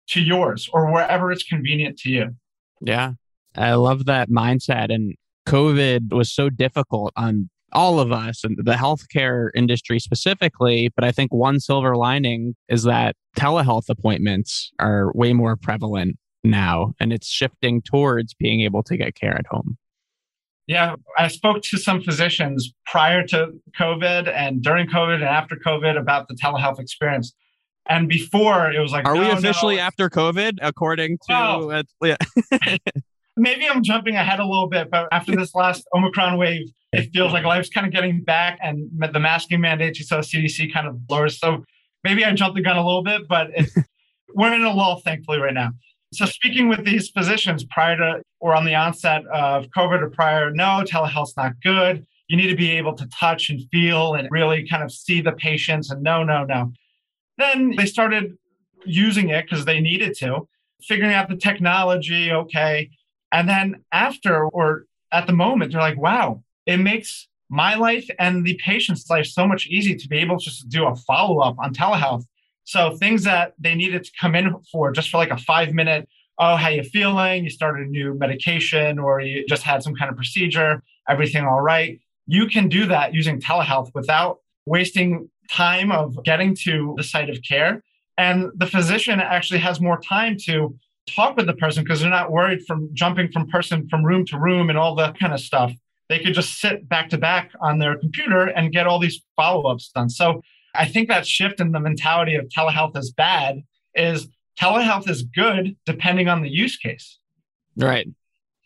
to 0.09 0.21
yours 0.21 0.69
or 0.73 0.93
wherever 0.93 1.33
it's 1.33 1.43
convenient 1.43 1.99
to 1.99 2.11
you. 2.11 2.37
Yeah. 2.81 3.13
I 3.57 3.75
love 3.75 4.07
that 4.07 4.31
mindset. 4.31 4.93
And 4.93 5.15
COVID 5.47 6.13
was 6.13 6.33
so 6.33 6.51
difficult 6.51 7.13
on 7.17 7.51
all 7.73 8.01
of 8.01 8.13
us 8.13 8.45
and 8.45 8.57
the 8.59 8.75
healthcare 8.75 9.49
industry 9.55 9.99
specifically. 9.99 10.91
But 10.95 11.05
I 11.05 11.13
think 11.13 11.33
one 11.33 11.61
silver 11.61 11.97
lining 11.97 12.55
is 12.69 12.85
that 12.85 13.17
telehealth 13.37 13.89
appointments 13.89 14.71
are 14.79 15.11
way 15.15 15.33
more 15.33 15.57
prevalent 15.57 16.19
now 16.45 16.93
and 17.01 17.13
it's 17.13 17.29
shifting 17.29 17.81
towards 17.81 18.35
being 18.35 18.61
able 18.61 18.83
to 18.83 18.97
get 18.97 19.15
care 19.15 19.37
at 19.37 19.47
home. 19.47 19.79
Yeah, 20.67 20.95
I 21.19 21.29
spoke 21.29 21.63
to 21.63 21.77
some 21.77 22.03
physicians 22.03 22.73
prior 22.87 23.27
to 23.29 23.49
COVID 23.79 24.33
and 24.33 24.63
during 24.63 24.87
COVID 24.87 25.17
and 25.17 25.25
after 25.25 25.57
COVID 25.57 25.99
about 25.99 26.29
the 26.29 26.35
telehealth 26.35 26.79
experience. 26.79 27.35
And 27.89 28.09
before 28.09 28.71
it 28.71 28.79
was 28.79 28.93
like, 28.93 29.07
are 29.07 29.15
no, 29.15 29.23
we 29.23 29.31
officially 29.31 29.77
no. 29.77 29.83
after 29.83 30.09
COVID 30.09 30.59
according 30.63 31.19
to? 31.19 31.25
Well, 31.29 31.71
uh, 31.73 31.83
yeah. 32.05 32.17
maybe 33.37 33.69
I'm 33.69 33.83
jumping 33.83 34.15
ahead 34.15 34.39
a 34.39 34.45
little 34.45 34.69
bit, 34.69 34.91
but 34.91 35.09
after 35.11 35.35
this 35.35 35.55
last 35.55 35.87
Omicron 35.95 36.39
wave, 36.39 36.69
it 36.93 37.11
feels 37.13 37.33
like 37.33 37.45
life's 37.45 37.71
kind 37.71 37.87
of 37.87 37.93
getting 37.93 38.23
back 38.23 38.59
and 38.63 38.89
the 39.13 39.19
masking 39.19 39.61
mandates 39.61 39.99
you 39.99 40.05
saw 40.05 40.19
CDC 40.19 40.73
kind 40.73 40.87
of 40.87 41.01
lowers. 41.09 41.39
So 41.39 41.65
maybe 42.05 42.25
I 42.25 42.33
jumped 42.33 42.57
the 42.57 42.63
gun 42.63 42.77
a 42.77 42.85
little 42.85 43.03
bit, 43.03 43.23
but 43.29 43.49
we're 44.35 44.55
in 44.55 44.63
a 44.63 44.73
lull, 44.73 45.01
thankfully, 45.01 45.39
right 45.39 45.55
now. 45.55 45.71
So 46.13 46.27
speaking 46.27 46.69
with 46.69 46.85
these 46.85 47.09
physicians 47.09 47.65
prior 47.65 47.97
to 47.97 48.23
or 48.39 48.55
on 48.55 48.65
the 48.65 48.75
onset 48.75 49.27
of 49.29 49.69
COVID 49.69 50.03
or 50.03 50.11
prior, 50.11 50.51
no, 50.51 50.83
telehealth's 50.85 51.37
not 51.37 51.55
good. 51.63 52.07
You 52.29 52.37
need 52.37 52.49
to 52.49 52.57
be 52.57 52.71
able 52.73 52.95
to 52.95 53.07
touch 53.09 53.51
and 53.51 53.63
feel 53.71 54.15
and 54.15 54.29
really 54.31 54.67
kind 54.69 54.83
of 54.83 54.93
see 54.93 55.21
the 55.21 55.33
patients 55.33 55.91
and 55.91 56.03
no, 56.03 56.23
no, 56.23 56.45
no. 56.45 56.73
Then 57.39 57.75
they 57.77 57.87
started 57.87 58.37
using 58.85 59.31
it 59.31 59.47
because 59.47 59.65
they 59.65 59.81
needed 59.81 60.17
to, 60.19 60.49
figuring 60.83 61.15
out 61.15 61.29
the 61.29 61.37
technology, 61.37 62.31
okay. 62.31 62.91
And 63.33 63.49
then 63.49 63.85
after 63.93 64.45
or 64.45 64.85
at 65.13 65.27
the 65.27 65.33
moment, 65.33 65.73
they're 65.73 65.81
like, 65.81 65.99
wow, 65.99 66.43
it 66.67 66.79
makes 66.79 67.29
my 67.49 67.75
life 67.75 68.09
and 68.19 68.45
the 68.45 68.59
patient's 68.63 69.09
life 69.09 69.27
so 69.27 69.47
much 69.47 69.67
easier 69.67 69.97
to 69.97 70.09
be 70.09 70.19
able 70.19 70.39
just 70.39 70.61
to 70.61 70.69
do 70.69 70.87
a 70.87 70.97
follow 70.97 71.41
up 71.41 71.57
on 71.59 71.73
telehealth. 71.73 72.25
So 72.65 72.97
things 72.97 73.25
that 73.25 73.55
they 73.59 73.75
needed 73.75 74.05
to 74.05 74.11
come 74.21 74.35
in 74.35 74.55
for 74.71 74.93
just 74.93 75.11
for 75.11 75.19
like 75.19 75.31
a 75.31 75.37
five 75.37 75.73
minute, 75.73 76.09
oh, 76.39 76.57
how 76.57 76.69
you 76.69 76.83
feeling? 76.83 77.45
You 77.45 77.51
started 77.51 77.87
a 77.87 77.91
new 77.91 78.15
medication 78.15 78.99
or 78.99 79.21
you 79.21 79.45
just 79.47 79.63
had 79.63 79.83
some 79.83 79.95
kind 79.95 80.11
of 80.11 80.17
procedure, 80.17 80.83
everything 81.09 81.45
all 81.45 81.61
right. 81.61 82.01
You 82.27 82.47
can 82.47 82.69
do 82.69 82.87
that 82.87 83.15
using 83.15 83.41
telehealth 83.41 83.91
without 83.95 84.39
wasting 84.65 85.29
time 85.51 85.91
of 85.91 86.23
getting 86.25 86.55
to 86.63 86.95
the 86.97 87.03
site 87.03 87.29
of 87.29 87.39
care. 87.47 87.83
And 88.17 88.51
the 88.55 88.67
physician 88.67 89.21
actually 89.21 89.59
has 89.61 89.81
more 89.81 90.01
time 90.01 90.37
to 90.45 90.79
talk 91.09 91.37
with 91.37 91.47
the 91.47 91.55
person 91.55 91.83
because 91.83 92.01
they're 92.01 92.11
not 92.11 92.31
worried 92.31 92.65
from 92.67 92.89
jumping 92.93 93.31
from 93.33 93.49
person 93.49 93.89
from 93.89 94.05
room 94.05 94.25
to 94.27 94.39
room 94.39 94.71
and 94.71 94.79
all 94.79 94.95
that 94.95 95.19
kind 95.19 95.33
of 95.33 95.41
stuff 95.41 95.73
they 96.13 96.19
could 96.19 96.35
just 96.35 96.61
sit 96.61 96.87
back 96.91 97.09
to 97.09 97.17
back 97.17 97.53
on 97.63 97.79
their 97.79 97.97
computer 97.97 98.47
and 98.49 98.71
get 98.71 98.87
all 98.87 98.99
these 98.99 99.23
follow 99.35 99.67
ups 99.71 99.91
done. 99.95 100.11
So 100.11 100.43
I 100.75 100.87
think 100.87 101.09
that 101.09 101.27
shift 101.27 101.61
in 101.61 101.73
the 101.73 101.81
mentality 101.81 102.35
of 102.35 102.47
telehealth 102.47 102.97
is 102.97 103.13
bad 103.13 103.63
is 103.95 104.29
telehealth 104.61 105.09
is 105.09 105.23
good 105.23 105.77
depending 105.85 106.29
on 106.29 106.43
the 106.43 106.49
use 106.49 106.77
case. 106.77 107.19
Right. 107.77 108.09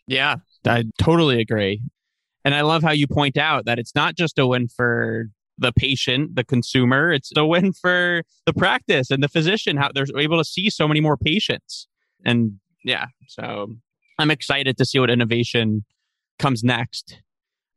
Yeah, 0.07 0.37
I 0.65 0.85
totally 0.99 1.39
agree. 1.41 1.81
And 2.45 2.55
I 2.55 2.61
love 2.61 2.81
how 2.81 2.91
you 2.91 3.07
point 3.07 3.37
out 3.37 3.65
that 3.65 3.77
it's 3.77 3.93
not 3.93 4.15
just 4.15 4.39
a 4.39 4.47
win 4.47 4.69
for 4.69 5.27
the 5.57 5.73
patient, 5.73 6.35
the 6.35 6.43
consumer, 6.43 7.11
it's 7.11 7.31
a 7.35 7.45
win 7.45 7.73
for 7.73 8.23
the 8.45 8.53
practice 8.53 9.11
and 9.11 9.21
the 9.21 9.27
physician, 9.27 9.75
how 9.75 9.89
they're 9.93 10.05
able 10.17 10.37
to 10.37 10.45
see 10.45 10.69
so 10.69 10.87
many 10.87 11.01
more 11.01 11.17
patients. 11.17 11.87
And 12.23 12.59
yeah, 12.85 13.07
so 13.27 13.75
I'm 14.19 14.31
excited 14.31 14.77
to 14.77 14.85
see 14.85 14.99
what 14.99 15.09
innovation 15.09 15.83
comes 16.39 16.63
next. 16.63 17.21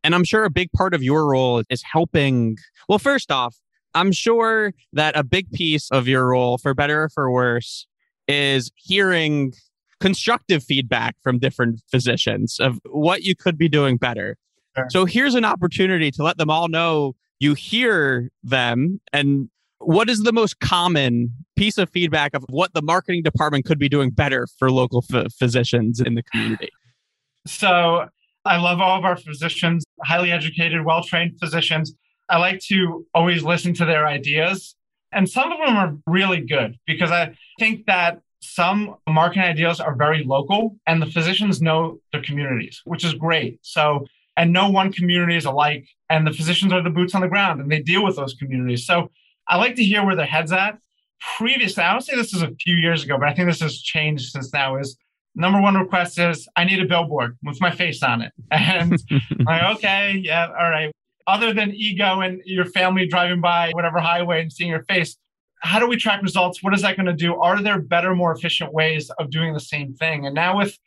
And 0.05 0.15
I'm 0.15 0.25
sure 0.25 0.45
a 0.45 0.51
big 0.51 0.71
part 0.73 0.95
of 0.95 1.03
your 1.03 1.27
role 1.27 1.63
is 1.69 1.83
helping. 1.83 2.57
Well, 2.89 2.99
first 2.99 3.31
off, 3.31 3.57
I'm 3.95 4.13
sure 4.13 4.73
that 4.93 5.17
a 5.17 5.25
big 5.25 5.51
piece 5.53 5.91
of 5.91 6.09
your 6.09 6.29
role, 6.29 6.59
for 6.59 6.75
better 6.75 7.05
or 7.05 7.09
for 7.09 7.31
worse, 7.31 7.87
is 8.29 8.71
hearing 8.77 9.53
constructive 10.01 10.65
feedback 10.65 11.17
from 11.23 11.39
different 11.39 11.81
physicians 11.91 12.59
of 12.59 12.81
what 12.87 13.23
you 13.23 13.37
could 13.37 13.59
be 13.59 13.69
doing 13.69 13.97
better. 13.97 14.37
Sure. 14.77 14.87
So 14.91 15.05
here's 15.05 15.35
an 15.35 15.45
opportunity 15.45 16.11
to 16.13 16.23
let 16.23 16.39
them 16.39 16.51
all 16.51 16.69
know 16.69 17.15
you 17.39 17.55
hear 17.55 18.31
them 18.43 19.01
and 19.13 19.49
what 19.79 20.11
is 20.11 20.23
the 20.23 20.33
most 20.33 20.61
common 20.61 21.33
piece 21.57 21.79
of 21.79 21.89
feedback 21.91 22.35
of 22.35 22.45
what 22.51 22.75
the 22.75 22.83
marketing 22.83 23.23
department 23.23 23.65
could 23.65 23.79
be 23.79 23.89
doing 23.89 24.11
better 24.11 24.47
for 24.59 24.71
local 24.71 25.03
f- 25.13 25.33
physicians 25.33 26.01
in 26.01 26.15
the 26.15 26.23
community? 26.23 26.69
So 27.47 28.07
I 28.45 28.59
love 28.59 28.81
all 28.81 28.99
of 28.99 29.05
our 29.05 29.17
physicians, 29.17 29.85
highly 30.05 30.31
educated, 30.31 30.85
well 30.85 31.03
trained 31.03 31.39
physicians. 31.41 31.95
I 32.31 32.39
like 32.39 32.61
to 32.69 33.07
always 33.15 33.43
listen 33.43 33.75
to 33.75 33.85
their 33.85 34.07
ideas. 34.07 34.77
And 35.13 35.29
some 35.29 35.51
of 35.51 35.59
them 35.59 35.77
are 35.77 35.97
really 36.07 36.41
good 36.41 36.77
because 36.87 37.11
I 37.11 37.35
think 37.59 37.87
that 37.87 38.21
some 38.41 38.97
marketing 39.09 39.43
ideas 39.43 39.81
are 39.81 39.95
very 39.95 40.25
local 40.25 40.77
and 40.87 41.03
the 41.03 41.07
physicians 41.07 41.61
know 41.61 41.99
their 42.13 42.23
communities, 42.23 42.81
which 42.85 43.05
is 43.05 43.15
great. 43.15 43.59
So, 43.63 44.07
and 44.37 44.53
no 44.53 44.71
one 44.71 44.93
community 44.93 45.37
is 45.37 45.45
alike. 45.45 45.87
And 46.09 46.27
the 46.27 46.33
physicians 46.33 46.73
are 46.73 46.83
the 46.83 46.91
boots 46.91 47.15
on 47.15 47.21
the 47.21 47.29
ground 47.29 47.61
and 47.61 47.71
they 47.71 47.83
deal 47.83 48.05
with 48.05 48.17
those 48.17 48.35
communities. 48.35 48.87
So 48.87 49.11
I 49.49 49.57
like 49.57 49.75
to 49.77 49.85
hear 49.85 50.05
where 50.05 50.17
their 50.17 50.27
head's 50.27 50.53
at. 50.53 50.79
Previously, 51.37 51.83
I 51.83 51.95
would 51.95 52.05
say 52.05 52.17
this 52.17 52.33
is 52.33 52.43
a 52.43 52.55
few 52.61 52.77
years 52.77 53.05
ago, 53.05 53.19
but 53.19 53.29
I 53.29 53.35
think 53.35 53.49
this 53.49 53.61
has 53.61 53.81
changed 53.83 54.31
since 54.31 54.53
now 54.55 54.79
is 54.79 54.97
number 55.35 55.61
one 55.61 55.75
request 55.75 56.19
is 56.19 56.49
I 56.57 56.65
need 56.65 56.81
a 56.81 56.87
billboard 56.87 57.37
with 57.43 57.61
my 57.61 57.71
face 57.71 58.03
on 58.03 58.23
it. 58.23 58.33
And 58.51 58.99
like, 59.45 59.77
okay, 59.77 60.21
yeah, 60.23 60.47
all 60.47 60.71
right. 60.71 60.93
Other 61.27 61.53
than 61.53 61.73
ego 61.73 62.21
and 62.21 62.41
your 62.45 62.65
family 62.65 63.07
driving 63.07 63.41
by 63.41 63.71
whatever 63.73 64.01
highway 64.01 64.43
and 64.43 64.53
seeing 64.53 64.71
your 64.71 64.85
face, 64.85 65.17
how 65.61 65.79
do 65.79 65.87
we 65.87 65.97
track 65.97 66.23
results? 66.23 66.63
What 66.63 66.75
is 66.75 66.83
that 66.83 66.97
going 66.97 67.07
to 67.07 67.13
do? 67.13 67.37
Are 67.41 67.63
there 67.63 67.79
better, 67.79 68.15
more 68.15 68.33
efficient 68.33 68.73
ways 68.73 69.11
of 69.11 69.31
doing 69.31 69.53
the 69.53 69.61
same 69.61 69.95
thing? 69.95 70.27
And 70.27 70.35
now 70.35 70.57
with 70.59 70.79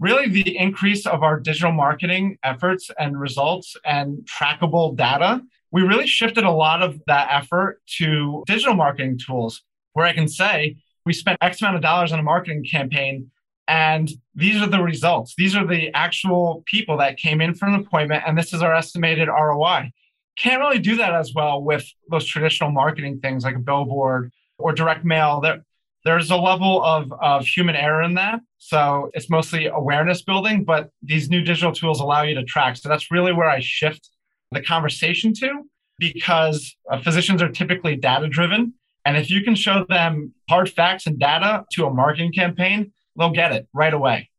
really 0.00 0.28
the 0.28 0.56
increase 0.56 1.06
of 1.06 1.22
our 1.22 1.38
digital 1.38 1.72
marketing 1.72 2.38
efforts 2.42 2.90
and 2.98 3.18
results 3.18 3.76
and 3.84 4.18
trackable 4.26 4.96
data, 4.96 5.40
we 5.70 5.82
really 5.82 6.06
shifted 6.06 6.44
a 6.44 6.50
lot 6.50 6.82
of 6.82 7.00
that 7.06 7.28
effort 7.30 7.80
to 7.98 8.42
digital 8.46 8.74
marketing 8.74 9.18
tools 9.18 9.62
where 9.92 10.06
I 10.06 10.12
can 10.12 10.28
say 10.28 10.76
we 11.04 11.12
spent 11.12 11.38
X 11.40 11.60
amount 11.60 11.76
of 11.76 11.82
dollars 11.82 12.12
on 12.12 12.18
a 12.18 12.22
marketing 12.22 12.64
campaign 12.64 13.30
and 13.68 14.10
these 14.34 14.60
are 14.62 14.66
the 14.66 14.82
results. 14.82 15.34
These 15.36 15.54
are 15.54 15.66
the 15.66 15.92
actual 15.94 16.64
people 16.66 16.96
that 16.98 17.18
came 17.18 17.42
in 17.42 17.54
for 17.54 17.66
an 17.66 17.74
appointment, 17.74 18.24
and 18.26 18.36
this 18.36 18.54
is 18.54 18.62
our 18.62 18.74
estimated 18.74 19.28
ROI. 19.28 19.92
Can't 20.36 20.60
really 20.60 20.78
do 20.78 20.96
that 20.96 21.14
as 21.14 21.34
well 21.34 21.62
with 21.62 21.86
those 22.10 22.24
traditional 22.24 22.70
marketing 22.70 23.20
things 23.20 23.44
like 23.44 23.56
a 23.56 23.60
billboard 23.60 24.32
or 24.56 24.72
direct 24.72 25.04
mail. 25.04 25.40
There, 25.40 25.64
there's 26.04 26.30
a 26.30 26.36
level 26.36 26.82
of, 26.82 27.12
of 27.20 27.44
human 27.44 27.76
error 27.76 28.02
in 28.02 28.14
that. 28.14 28.40
So 28.56 29.10
it's 29.12 29.28
mostly 29.28 29.66
awareness 29.66 30.22
building, 30.22 30.64
but 30.64 30.90
these 31.02 31.28
new 31.28 31.42
digital 31.42 31.72
tools 31.72 32.00
allow 32.00 32.22
you 32.22 32.34
to 32.36 32.44
track. 32.44 32.76
So 32.76 32.88
that's 32.88 33.10
really 33.10 33.32
where 33.32 33.50
I 33.50 33.60
shift 33.60 34.08
the 34.50 34.62
conversation 34.62 35.34
to 35.34 35.64
because 35.98 36.74
uh, 36.90 37.02
physicians 37.02 37.42
are 37.42 37.50
typically 37.50 37.96
data 37.96 38.28
driven. 38.28 38.72
And 39.04 39.16
if 39.16 39.30
you 39.30 39.42
can 39.42 39.54
show 39.54 39.84
them 39.88 40.32
hard 40.48 40.70
facts 40.70 41.06
and 41.06 41.18
data 41.18 41.64
to 41.72 41.86
a 41.86 41.92
marketing 41.92 42.32
campaign, 42.32 42.92
they'll 43.18 43.30
get 43.30 43.52
it 43.52 43.68
right 43.72 43.92
away. 43.92 44.30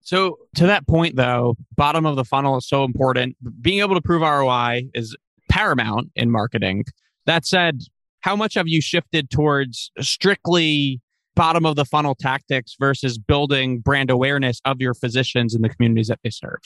So, 0.00 0.38
to 0.56 0.66
that 0.66 0.86
point, 0.88 1.16
though, 1.16 1.56
bottom 1.76 2.06
of 2.06 2.16
the 2.16 2.24
funnel 2.24 2.56
is 2.56 2.66
so 2.66 2.84
important. 2.84 3.36
Being 3.62 3.80
able 3.80 3.94
to 3.94 4.00
prove 4.00 4.22
ROI 4.22 4.88
is 4.94 5.16
paramount 5.48 6.10
in 6.16 6.30
marketing. 6.30 6.84
That 7.26 7.46
said, 7.46 7.82
how 8.20 8.34
much 8.34 8.54
have 8.54 8.66
you 8.66 8.80
shifted 8.80 9.30
towards 9.30 9.92
strictly 10.00 11.00
bottom 11.34 11.64
of 11.64 11.76
the 11.76 11.84
funnel 11.84 12.14
tactics 12.14 12.76
versus 12.78 13.16
building 13.16 13.78
brand 13.78 14.10
awareness 14.10 14.60
of 14.64 14.80
your 14.80 14.94
physicians 14.94 15.54
in 15.54 15.62
the 15.62 15.68
communities 15.68 16.08
that 16.08 16.18
they 16.24 16.30
serve? 16.30 16.60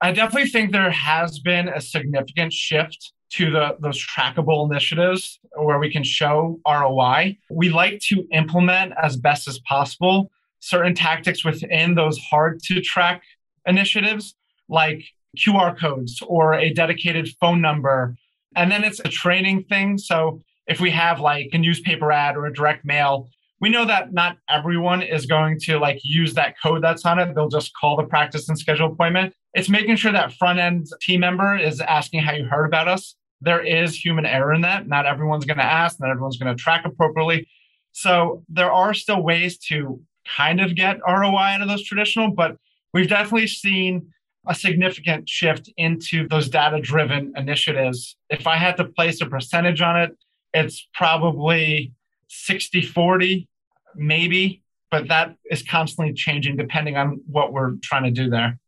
I 0.00 0.12
definitely 0.12 0.50
think 0.50 0.72
there 0.72 0.90
has 0.90 1.38
been 1.40 1.68
a 1.68 1.80
significant 1.80 2.52
shift 2.52 3.12
to 3.32 3.50
the, 3.50 3.76
those 3.80 4.04
trackable 4.04 4.68
initiatives 4.68 5.38
where 5.56 5.78
we 5.78 5.90
can 5.90 6.02
show 6.02 6.58
ROI. 6.66 7.38
We 7.50 7.68
like 7.68 8.00
to 8.08 8.26
implement 8.32 8.92
as 9.00 9.16
best 9.16 9.46
as 9.46 9.58
possible 9.60 10.30
certain 10.60 10.94
tactics 10.94 11.44
within 11.44 11.94
those 11.94 12.18
hard 12.18 12.62
to 12.64 12.80
track 12.80 13.22
initiatives, 13.66 14.34
like 14.68 15.04
QR 15.38 15.78
codes 15.78 16.22
or 16.26 16.54
a 16.54 16.72
dedicated 16.72 17.28
phone 17.40 17.60
number. 17.60 18.16
And 18.56 18.70
then 18.70 18.84
it's 18.84 19.00
a 19.00 19.08
training 19.08 19.64
thing. 19.64 19.98
So 19.98 20.42
if 20.66 20.80
we 20.80 20.90
have 20.90 21.20
like 21.20 21.50
a 21.52 21.58
newspaper 21.58 22.12
ad 22.12 22.36
or 22.36 22.46
a 22.46 22.52
direct 22.52 22.84
mail, 22.84 23.28
we 23.60 23.68
know 23.68 23.84
that 23.84 24.12
not 24.12 24.38
everyone 24.48 25.02
is 25.02 25.26
going 25.26 25.58
to 25.60 25.78
like 25.78 26.00
use 26.02 26.34
that 26.34 26.54
code 26.62 26.82
that's 26.82 27.04
on 27.04 27.18
it. 27.18 27.34
They'll 27.34 27.48
just 27.48 27.72
call 27.74 27.96
the 27.96 28.04
practice 28.04 28.48
and 28.48 28.58
schedule 28.58 28.92
appointment. 28.92 29.34
It's 29.52 29.68
making 29.68 29.96
sure 29.96 30.12
that 30.12 30.32
front 30.34 30.58
end 30.58 30.86
team 31.02 31.20
member 31.20 31.56
is 31.56 31.80
asking 31.80 32.20
how 32.20 32.32
you 32.32 32.44
heard 32.44 32.66
about 32.66 32.88
us. 32.88 33.16
There 33.42 33.62
is 33.62 33.94
human 33.94 34.26
error 34.26 34.54
in 34.54 34.62
that. 34.62 34.86
Not 34.86 35.06
everyone's 35.06 35.44
going 35.44 35.58
to 35.58 35.64
ask, 35.64 36.00
not 36.00 36.10
everyone's 36.10 36.38
going 36.38 36.54
to 36.54 36.62
track 36.62 36.84
appropriately. 36.84 37.48
So 37.92 38.44
there 38.48 38.72
are 38.72 38.94
still 38.94 39.22
ways 39.22 39.58
to 39.68 40.00
kind 40.36 40.60
of 40.60 40.74
get 40.74 40.98
ROI 41.06 41.36
out 41.36 41.62
of 41.62 41.68
those 41.68 41.84
traditional, 41.84 42.30
but 42.30 42.56
we've 42.92 43.08
definitely 43.08 43.46
seen 43.46 44.12
a 44.46 44.54
significant 44.54 45.28
shift 45.28 45.70
into 45.76 46.26
those 46.28 46.48
data 46.48 46.80
driven 46.80 47.32
initiatives. 47.36 48.16
If 48.30 48.46
I 48.46 48.56
had 48.56 48.76
to 48.78 48.84
place 48.84 49.20
a 49.20 49.26
percentage 49.26 49.80
on 49.80 50.00
it, 50.00 50.16
it's 50.54 50.88
probably 50.94 51.92
60 52.28 52.82
40, 52.82 53.48
maybe, 53.94 54.62
but 54.90 55.08
that 55.08 55.36
is 55.50 55.62
constantly 55.62 56.14
changing 56.14 56.56
depending 56.56 56.96
on 56.96 57.20
what 57.26 57.52
we're 57.52 57.74
trying 57.82 58.04
to 58.04 58.10
do 58.10 58.30
there. 58.30 58.58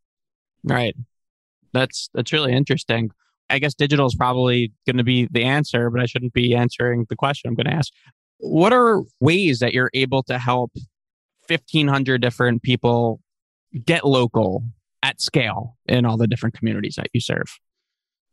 Right. 0.64 0.94
That's 1.72 2.10
that's 2.12 2.32
really 2.32 2.52
interesting. 2.52 3.10
I 3.50 3.58
guess 3.58 3.74
digital 3.74 4.06
is 4.06 4.14
probably 4.14 4.72
going 4.86 4.98
to 4.98 5.04
be 5.04 5.28
the 5.30 5.44
answer, 5.44 5.90
but 5.90 6.00
I 6.00 6.06
shouldn't 6.06 6.32
be 6.32 6.54
answering 6.54 7.06
the 7.08 7.16
question 7.16 7.48
I'm 7.48 7.54
going 7.54 7.66
to 7.66 7.74
ask. 7.74 7.92
What 8.38 8.72
are 8.72 9.02
ways 9.20 9.58
that 9.60 9.72
you're 9.72 9.90
able 9.94 10.22
to 10.24 10.38
help 10.38 10.72
1500 11.52 12.20
different 12.20 12.62
people 12.62 13.20
get 13.84 14.04
local 14.04 14.64
at 15.02 15.20
scale 15.20 15.76
in 15.86 16.04
all 16.04 16.16
the 16.16 16.26
different 16.26 16.54
communities 16.54 16.94
that 16.96 17.08
you 17.12 17.20
serve? 17.20 17.58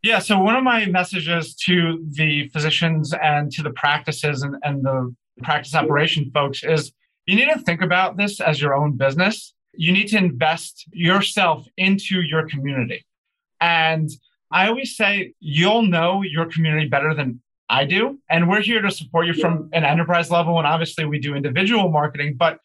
Yeah, 0.01 0.19
so 0.19 0.39
one 0.39 0.55
of 0.55 0.63
my 0.63 0.85
messages 0.85 1.55
to 1.65 2.05
the 2.11 2.47
physicians 2.49 3.13
and 3.21 3.51
to 3.51 3.63
the 3.63 3.71
practices 3.71 4.43
and, 4.43 4.55
and 4.63 4.83
the 4.83 5.13
practice 5.43 5.75
operation 5.75 6.31
folks 6.33 6.63
is 6.63 6.93
you 7.25 7.35
need 7.35 7.49
to 7.53 7.59
think 7.59 7.81
about 7.81 8.17
this 8.17 8.39
as 8.39 8.61
your 8.61 8.75
own 8.75 8.95
business. 8.95 9.53
You 9.73 9.91
need 9.91 10.07
to 10.07 10.17
invest 10.17 10.85
yourself 10.91 11.65
into 11.77 12.21
your 12.21 12.47
community. 12.47 13.05
And 13.59 14.09
I 14.51 14.67
always 14.67 14.95
say, 14.95 15.33
you'll 15.39 15.83
know 15.83 16.23
your 16.23 16.45
community 16.45 16.87
better 16.87 17.13
than 17.13 17.41
I 17.69 17.85
do. 17.85 18.19
And 18.29 18.49
we're 18.49 18.61
here 18.61 18.81
to 18.81 18.89
support 18.89 19.27
you 19.27 19.33
from 19.33 19.69
an 19.73 19.83
enterprise 19.83 20.31
level. 20.31 20.57
And 20.57 20.65
obviously, 20.65 21.05
we 21.05 21.19
do 21.19 21.35
individual 21.35 21.89
marketing, 21.89 22.35
but 22.37 22.59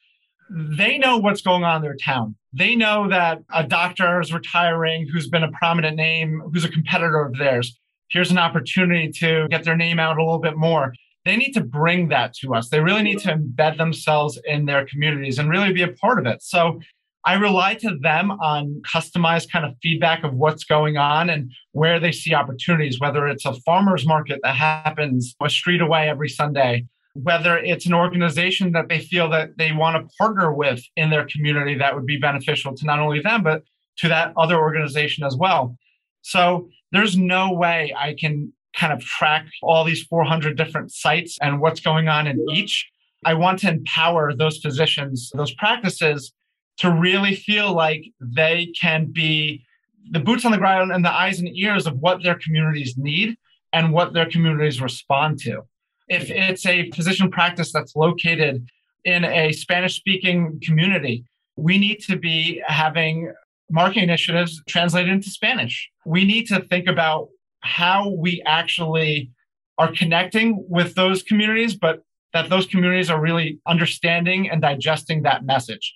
they 0.50 0.98
know 0.98 1.18
what's 1.18 1.42
going 1.42 1.64
on 1.64 1.76
in 1.76 1.82
their 1.82 1.96
town. 1.96 2.36
They 2.52 2.76
know 2.76 3.08
that 3.08 3.40
a 3.52 3.64
doctor 3.66 4.20
is 4.20 4.32
retiring 4.32 5.08
who's 5.08 5.28
been 5.28 5.42
a 5.42 5.50
prominent 5.52 5.96
name, 5.96 6.42
who's 6.52 6.64
a 6.64 6.68
competitor 6.68 7.24
of 7.24 7.36
theirs. 7.38 7.78
Here's 8.10 8.30
an 8.30 8.38
opportunity 8.38 9.10
to 9.20 9.48
get 9.48 9.64
their 9.64 9.76
name 9.76 9.98
out 9.98 10.18
a 10.18 10.24
little 10.24 10.38
bit 10.38 10.56
more. 10.56 10.94
They 11.24 11.36
need 11.36 11.52
to 11.52 11.62
bring 11.62 12.08
that 12.08 12.34
to 12.34 12.54
us. 12.54 12.68
They 12.68 12.80
really 12.80 13.02
need 13.02 13.18
to 13.20 13.34
embed 13.36 13.78
themselves 13.78 14.38
in 14.44 14.66
their 14.66 14.84
communities 14.86 15.38
and 15.38 15.48
really 15.48 15.72
be 15.72 15.82
a 15.82 15.88
part 15.88 16.18
of 16.18 16.26
it. 16.26 16.42
So 16.42 16.80
I 17.26 17.34
rely 17.34 17.74
to 17.76 17.96
them 18.02 18.30
on 18.30 18.82
customized 18.94 19.50
kind 19.50 19.64
of 19.64 19.74
feedback 19.82 20.24
of 20.24 20.34
what's 20.34 20.64
going 20.64 20.98
on 20.98 21.30
and 21.30 21.50
where 21.72 21.98
they 21.98 22.12
see 22.12 22.34
opportunities, 22.34 23.00
whether 23.00 23.26
it's 23.26 23.46
a 23.46 23.54
farmer's 23.62 24.06
market 24.06 24.40
that 24.42 24.54
happens 24.54 25.34
a 25.42 25.48
street 25.48 25.80
away 25.80 26.08
every 26.08 26.28
Sunday, 26.28 26.84
whether 27.14 27.58
it's 27.58 27.86
an 27.86 27.94
organization 27.94 28.72
that 28.72 28.88
they 28.88 28.98
feel 28.98 29.30
that 29.30 29.56
they 29.56 29.72
want 29.72 29.96
to 29.96 30.16
partner 30.16 30.52
with 30.52 30.82
in 30.96 31.10
their 31.10 31.24
community 31.26 31.76
that 31.76 31.94
would 31.94 32.06
be 32.06 32.18
beneficial 32.18 32.74
to 32.74 32.84
not 32.84 32.98
only 32.98 33.20
them, 33.20 33.42
but 33.42 33.62
to 33.96 34.08
that 34.08 34.32
other 34.36 34.58
organization 34.58 35.24
as 35.24 35.36
well. 35.36 35.76
So 36.22 36.68
there's 36.90 37.16
no 37.16 37.52
way 37.52 37.94
I 37.96 38.14
can 38.14 38.52
kind 38.76 38.92
of 38.92 39.00
track 39.00 39.46
all 39.62 39.84
these 39.84 40.02
400 40.02 40.56
different 40.56 40.92
sites 40.92 41.38
and 41.40 41.60
what's 41.60 41.80
going 41.80 42.08
on 42.08 42.26
in 42.26 42.44
each. 42.52 42.90
I 43.24 43.34
want 43.34 43.60
to 43.60 43.68
empower 43.68 44.34
those 44.34 44.58
physicians, 44.58 45.30
those 45.34 45.54
practices 45.54 46.32
to 46.78 46.90
really 46.90 47.36
feel 47.36 47.72
like 47.72 48.04
they 48.20 48.72
can 48.78 49.06
be 49.12 49.64
the 50.10 50.18
boots 50.20 50.44
on 50.44 50.50
the 50.50 50.58
ground 50.58 50.92
and 50.92 51.04
the 51.04 51.12
eyes 51.12 51.38
and 51.38 51.56
ears 51.56 51.86
of 51.86 51.96
what 51.98 52.22
their 52.22 52.34
communities 52.34 52.94
need 52.98 53.36
and 53.72 53.92
what 53.92 54.12
their 54.12 54.28
communities 54.28 54.80
respond 54.80 55.38
to. 55.40 55.62
If 56.08 56.30
it's 56.30 56.66
a 56.66 56.90
physician 56.90 57.30
practice 57.30 57.72
that's 57.72 57.96
located 57.96 58.66
in 59.04 59.24
a 59.24 59.52
Spanish 59.52 59.96
speaking 59.96 60.60
community, 60.62 61.24
we 61.56 61.78
need 61.78 62.00
to 62.00 62.16
be 62.16 62.62
having 62.66 63.32
marketing 63.70 64.04
initiatives 64.04 64.62
translated 64.68 65.10
into 65.10 65.30
Spanish. 65.30 65.90
We 66.04 66.24
need 66.24 66.46
to 66.48 66.60
think 66.60 66.86
about 66.88 67.28
how 67.60 68.10
we 68.10 68.42
actually 68.44 69.30
are 69.78 69.90
connecting 69.92 70.64
with 70.68 70.94
those 70.94 71.22
communities, 71.22 71.74
but 71.74 72.02
that 72.32 72.50
those 72.50 72.66
communities 72.66 73.10
are 73.10 73.20
really 73.20 73.58
understanding 73.66 74.50
and 74.50 74.60
digesting 74.60 75.22
that 75.22 75.44
message. 75.44 75.94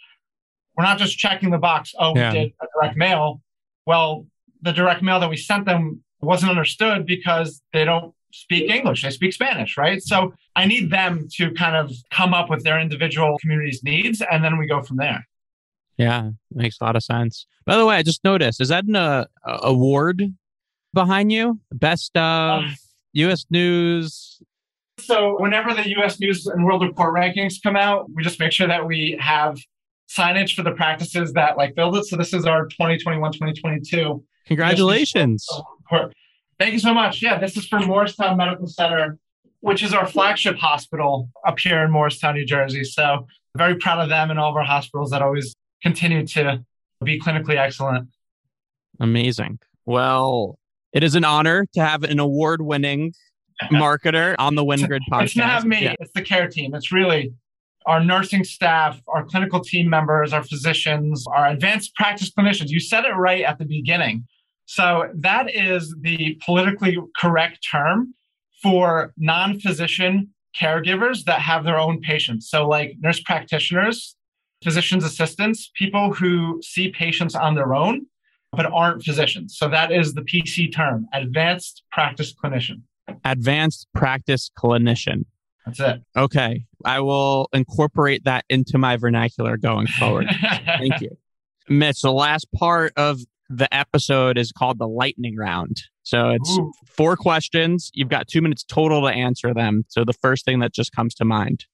We're 0.76 0.84
not 0.84 0.98
just 0.98 1.18
checking 1.18 1.50
the 1.50 1.58
box, 1.58 1.92
oh, 1.98 2.14
yeah. 2.16 2.32
we 2.32 2.38
did 2.38 2.52
a 2.62 2.66
direct 2.74 2.96
mail. 2.96 3.42
Well, 3.86 4.26
the 4.62 4.72
direct 4.72 5.02
mail 5.02 5.20
that 5.20 5.30
we 5.30 5.36
sent 5.36 5.66
them 5.66 6.02
wasn't 6.20 6.50
understood 6.50 7.06
because 7.06 7.62
they 7.72 7.84
don't 7.84 8.14
speak 8.42 8.70
English, 8.70 9.02
they 9.02 9.10
speak 9.10 9.32
Spanish, 9.32 9.76
right? 9.76 10.02
So 10.02 10.32
I 10.56 10.66
need 10.66 10.90
them 10.90 11.28
to 11.36 11.52
kind 11.52 11.76
of 11.76 11.92
come 12.10 12.34
up 12.34 12.50
with 12.50 12.64
their 12.64 12.80
individual 12.80 13.36
community's 13.40 13.82
needs, 13.82 14.22
and 14.30 14.42
then 14.44 14.58
we 14.58 14.66
go 14.66 14.82
from 14.82 14.96
there. 14.96 15.26
Yeah, 15.96 16.30
makes 16.52 16.80
a 16.80 16.84
lot 16.84 16.96
of 16.96 17.02
sense. 17.02 17.46
By 17.66 17.76
the 17.76 17.84
way, 17.84 17.96
I 17.96 18.02
just 18.02 18.22
noticed 18.24 18.60
is 18.60 18.68
that 18.68 18.84
an 18.84 18.96
uh, 18.96 19.26
award 19.44 20.22
behind 20.94 21.32
you? 21.32 21.60
Best 21.72 22.16
of 22.16 22.64
uh, 22.64 22.68
U.S. 23.14 23.46
News 23.50 24.40
So 24.98 25.40
whenever 25.40 25.74
the 25.74 25.88
US 25.98 26.20
News 26.20 26.46
and 26.46 26.64
World 26.64 26.82
Report 26.82 27.14
rankings 27.14 27.54
come 27.62 27.76
out, 27.76 28.10
we 28.12 28.22
just 28.22 28.40
make 28.40 28.52
sure 28.52 28.68
that 28.68 28.86
we 28.86 29.18
have 29.20 29.58
signage 30.08 30.54
for 30.54 30.62
the 30.62 30.72
practices 30.72 31.32
that 31.34 31.56
like 31.56 31.74
build 31.74 31.96
it. 31.96 32.04
So 32.06 32.16
this 32.16 32.32
is 32.32 32.46
our 32.46 32.66
2021 32.66 33.32
2022. 33.32 34.24
Congratulations. 34.46 35.46
Thank 36.58 36.72
you 36.72 36.78
so 36.80 36.92
much. 36.92 37.22
Yeah, 37.22 37.38
this 37.38 37.56
is 37.56 37.66
for 37.66 37.78
Morristown 37.78 38.36
Medical 38.36 38.66
Center, 38.66 39.18
which 39.60 39.82
is 39.82 39.94
our 39.94 40.06
flagship 40.06 40.56
hospital 40.56 41.30
up 41.46 41.58
here 41.58 41.84
in 41.84 41.90
Morristown, 41.90 42.34
New 42.34 42.44
Jersey. 42.44 42.84
So 42.84 43.26
very 43.56 43.76
proud 43.76 44.00
of 44.00 44.08
them 44.08 44.30
and 44.30 44.38
all 44.38 44.50
of 44.50 44.56
our 44.56 44.64
hospitals 44.64 45.10
that 45.10 45.22
always 45.22 45.54
continue 45.82 46.26
to 46.26 46.64
be 47.04 47.20
clinically 47.20 47.56
excellent. 47.56 48.08
Amazing. 49.00 49.60
Well, 49.86 50.58
it 50.92 51.04
is 51.04 51.14
an 51.14 51.24
honor 51.24 51.66
to 51.74 51.80
have 51.80 52.02
an 52.02 52.18
award 52.18 52.60
winning 52.60 53.14
marketer 53.72 54.34
on 54.38 54.54
the 54.54 54.64
WinGrid 54.64 55.00
podcast. 55.10 55.24
It's 55.24 55.36
not 55.36 55.64
me, 55.64 55.84
yeah. 55.84 55.94
it's 56.00 56.12
the 56.12 56.22
care 56.22 56.48
team. 56.48 56.74
It's 56.74 56.92
really 56.92 57.32
our 57.86 58.02
nursing 58.04 58.44
staff, 58.44 59.00
our 59.08 59.24
clinical 59.24 59.60
team 59.60 59.88
members, 59.88 60.32
our 60.32 60.42
physicians, 60.42 61.24
our 61.28 61.48
advanced 61.48 61.94
practice 61.94 62.30
clinicians. 62.30 62.68
You 62.68 62.80
said 62.80 63.04
it 63.04 63.12
right 63.12 63.42
at 63.44 63.58
the 63.58 63.64
beginning. 63.64 64.26
So 64.68 65.08
that 65.14 65.54
is 65.54 65.94
the 66.02 66.38
politically 66.44 66.98
correct 67.16 67.66
term 67.70 68.14
for 68.62 69.14
non 69.16 69.58
physician 69.58 70.34
caregivers 70.60 71.24
that 71.24 71.40
have 71.40 71.64
their 71.64 71.78
own 71.78 72.00
patients. 72.00 72.50
So, 72.50 72.68
like 72.68 72.96
nurse 73.00 73.20
practitioners, 73.22 74.14
physician's 74.62 75.04
assistants, 75.04 75.70
people 75.74 76.12
who 76.12 76.60
see 76.62 76.90
patients 76.90 77.34
on 77.34 77.54
their 77.54 77.74
own 77.74 78.06
but 78.52 78.66
aren't 78.66 79.02
physicians. 79.02 79.56
So 79.56 79.68
that 79.68 79.90
is 79.90 80.14
the 80.14 80.22
PC 80.22 80.74
term, 80.74 81.06
advanced 81.14 81.82
practice 81.90 82.34
clinician. 82.34 82.82
Advanced 83.24 83.86
practice 83.94 84.50
clinician. 84.58 85.24
That's 85.64 85.80
it. 85.80 86.02
Okay. 86.16 86.64
I 86.84 87.00
will 87.00 87.48
incorporate 87.52 88.24
that 88.24 88.44
into 88.48 88.78
my 88.78 88.96
vernacular 88.96 89.56
going 89.56 89.86
forward. 89.86 90.26
Thank 90.64 91.00
you. 91.00 91.16
Mitch, 91.68 92.00
the 92.00 92.12
last 92.12 92.50
part 92.52 92.92
of 92.96 93.20
the 93.48 93.72
episode 93.74 94.38
is 94.38 94.52
called 94.52 94.78
the 94.78 94.88
lightning 94.88 95.36
round. 95.36 95.82
So 96.02 96.30
it's 96.30 96.50
Ooh. 96.58 96.72
four 96.86 97.16
questions. 97.16 97.90
You've 97.94 98.08
got 98.08 98.28
two 98.28 98.40
minutes 98.40 98.64
total 98.64 99.02
to 99.02 99.08
answer 99.08 99.52
them. 99.52 99.84
So 99.88 100.04
the 100.04 100.12
first 100.12 100.44
thing 100.44 100.60
that 100.60 100.72
just 100.72 100.92
comes 100.92 101.14
to 101.16 101.24
mind. 101.24 101.66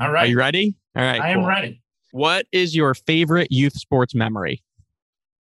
All 0.00 0.10
right. 0.10 0.24
Are 0.24 0.30
you 0.30 0.38
ready? 0.38 0.74
All 0.96 1.02
right. 1.02 1.20
I 1.20 1.34
cool. 1.34 1.42
am 1.42 1.48
ready. 1.48 1.82
What 2.12 2.46
is 2.52 2.74
your 2.74 2.94
favorite 2.94 3.50
youth 3.50 3.74
sports 3.74 4.14
memory? 4.14 4.62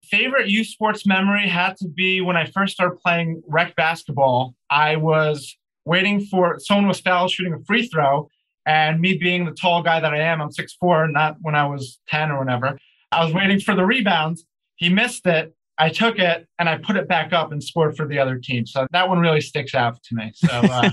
favorite 0.05 0.49
youth 0.49 0.67
sports 0.67 1.05
memory 1.05 1.47
had 1.47 1.75
to 1.77 1.87
be 1.87 2.21
when 2.21 2.37
I 2.37 2.45
first 2.45 2.73
started 2.73 2.99
playing 2.99 3.41
rec 3.47 3.75
basketball. 3.75 4.55
I 4.69 4.95
was 4.95 5.57
waiting 5.85 6.25
for 6.25 6.59
someone 6.59 6.87
was 6.87 6.99
foul 6.99 7.27
shooting 7.27 7.53
a 7.53 7.63
free 7.65 7.87
throw, 7.87 8.29
and 8.65 8.99
me 8.99 9.17
being 9.17 9.45
the 9.45 9.51
tall 9.51 9.83
guy 9.83 9.99
that 9.99 10.13
I 10.13 10.19
am, 10.19 10.41
I'm 10.41 10.49
6'4, 10.49 11.11
not 11.11 11.37
when 11.41 11.55
I 11.55 11.67
was 11.67 11.99
10 12.07 12.31
or 12.31 12.39
whatever. 12.39 12.77
I 13.11 13.23
was 13.23 13.33
waiting 13.33 13.59
for 13.59 13.75
the 13.75 13.85
rebound. 13.85 14.37
He 14.75 14.89
missed 14.89 15.25
it. 15.25 15.53
I 15.77 15.89
took 15.89 16.19
it 16.19 16.47
and 16.57 16.69
I 16.69 16.77
put 16.77 16.95
it 16.95 17.07
back 17.07 17.33
up 17.33 17.51
and 17.51 17.63
scored 17.63 17.97
for 17.97 18.07
the 18.07 18.19
other 18.19 18.37
team. 18.37 18.65
So 18.65 18.87
that 18.91 19.09
one 19.09 19.19
really 19.19 19.41
sticks 19.41 19.75
out 19.75 20.01
to 20.03 20.15
me. 20.15 20.31
So 20.33 20.47
uh, 20.49 20.89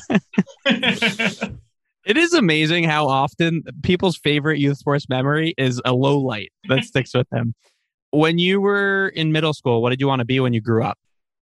It 2.05 2.16
is 2.16 2.35
amazing 2.35 2.85
how 2.85 3.07
often 3.07 3.62
people's 3.85 4.16
favorite 4.16 4.59
youth 4.59 4.79
sports 4.79 5.09
memory 5.09 5.55
is 5.57 5.81
a 5.85 5.92
low 5.92 6.18
light 6.18 6.53
that 6.68 6.85
sticks 6.85 7.14
with 7.14 7.29
them. 7.31 7.55
When 8.11 8.38
you 8.38 8.61
were 8.61 9.09
in 9.14 9.31
middle 9.31 9.55
school, 9.55 9.83
what 9.83 9.90
did 9.90 10.01
you 10.01 10.09
want 10.09 10.18
to 10.18 10.25
be 10.25 10.40
when 10.40 10.53
you 10.53 10.61
grew 10.61 10.83
up? 10.83 10.99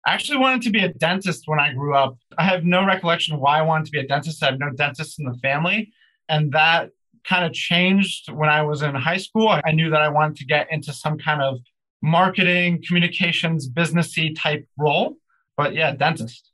I 0.06 0.12
actually 0.12 0.38
wanted 0.38 0.62
to 0.62 0.70
be 0.70 0.84
a 0.84 0.92
dentist 0.92 1.44
when 1.46 1.60
I 1.60 1.72
grew 1.72 1.94
up. 1.94 2.18
I 2.38 2.44
have 2.44 2.64
no 2.64 2.84
recollection 2.84 3.38
why 3.40 3.58
I 3.58 3.62
wanted 3.62 3.86
to 3.86 3.90
be 3.90 4.00
a 4.00 4.06
dentist. 4.06 4.42
I 4.42 4.46
have 4.46 4.58
no 4.58 4.70
dentists 4.70 5.18
in 5.18 5.24
the 5.24 5.34
family. 5.38 5.92
And 6.28 6.52
that 6.52 6.90
kind 7.24 7.44
of 7.44 7.52
changed 7.52 8.30
when 8.30 8.48
I 8.48 8.62
was 8.62 8.82
in 8.82 8.94
high 8.94 9.18
school. 9.18 9.48
I 9.48 9.72
knew 9.72 9.90
that 9.90 10.00
I 10.00 10.08
wanted 10.08 10.36
to 10.36 10.46
get 10.46 10.68
into 10.70 10.92
some 10.92 11.18
kind 11.18 11.42
of 11.42 11.58
marketing, 12.02 12.82
communications, 12.86 13.68
businessy 13.68 14.34
type 14.36 14.66
role. 14.78 15.16
But 15.56 15.74
yeah, 15.74 15.94
dentist. 15.94 16.50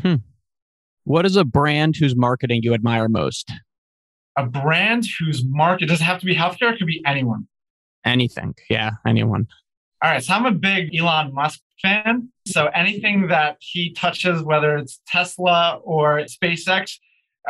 Hmm. 0.00 0.16
What 1.04 1.26
is 1.26 1.36
a 1.36 1.44
brand 1.44 1.96
whose 1.96 2.16
marketing 2.16 2.60
you 2.62 2.74
admire 2.74 3.08
most? 3.08 3.50
A 4.36 4.46
brand 4.46 5.06
whose 5.18 5.44
market 5.44 5.86
does 5.86 6.00
it 6.00 6.04
have 6.04 6.20
to 6.20 6.26
be 6.26 6.34
healthcare? 6.34 6.72
It 6.72 6.78
could 6.78 6.86
be 6.86 7.02
anyone. 7.04 7.48
Anything. 8.04 8.54
Yeah, 8.70 8.92
anyone. 9.06 9.46
All 10.02 10.10
right. 10.10 10.22
So 10.22 10.32
I'm 10.32 10.46
a 10.46 10.52
big 10.52 10.94
Elon 10.96 11.34
Musk 11.34 11.60
fan. 11.82 12.30
So 12.46 12.66
anything 12.68 13.28
that 13.28 13.56
he 13.60 13.92
touches, 13.92 14.42
whether 14.42 14.76
it's 14.76 15.00
Tesla 15.06 15.80
or 15.82 16.20
SpaceX, 16.20 16.94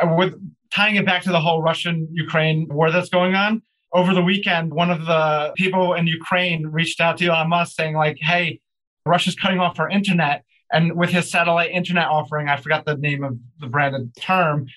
uh, 0.01 0.13
with 0.17 0.33
tying 0.73 0.95
it 0.95 1.05
back 1.05 1.21
to 1.23 1.29
the 1.29 1.39
whole 1.39 1.61
Russian 1.61 2.07
Ukraine 2.11 2.67
war 2.69 2.91
that's 2.91 3.09
going 3.09 3.35
on. 3.35 3.61
Over 3.93 4.13
the 4.13 4.21
weekend, 4.21 4.73
one 4.73 4.89
of 4.89 5.05
the 5.05 5.53
people 5.55 5.93
in 5.93 6.07
Ukraine 6.07 6.67
reached 6.67 7.01
out 7.01 7.17
to 7.17 7.27
Elon 7.27 7.49
Musk 7.49 7.75
saying, 7.75 7.95
like, 7.95 8.17
hey, 8.19 8.61
Russia's 9.05 9.35
cutting 9.35 9.59
off 9.59 9.79
our 9.79 9.89
internet. 9.89 10.45
And 10.71 10.95
with 10.95 11.09
his 11.09 11.29
satellite 11.29 11.71
internet 11.71 12.07
offering, 12.07 12.47
I 12.47 12.55
forgot 12.55 12.85
the 12.85 12.95
name 12.95 13.23
of 13.23 13.37
the 13.59 13.67
branded 13.67 14.15
term, 14.15 14.67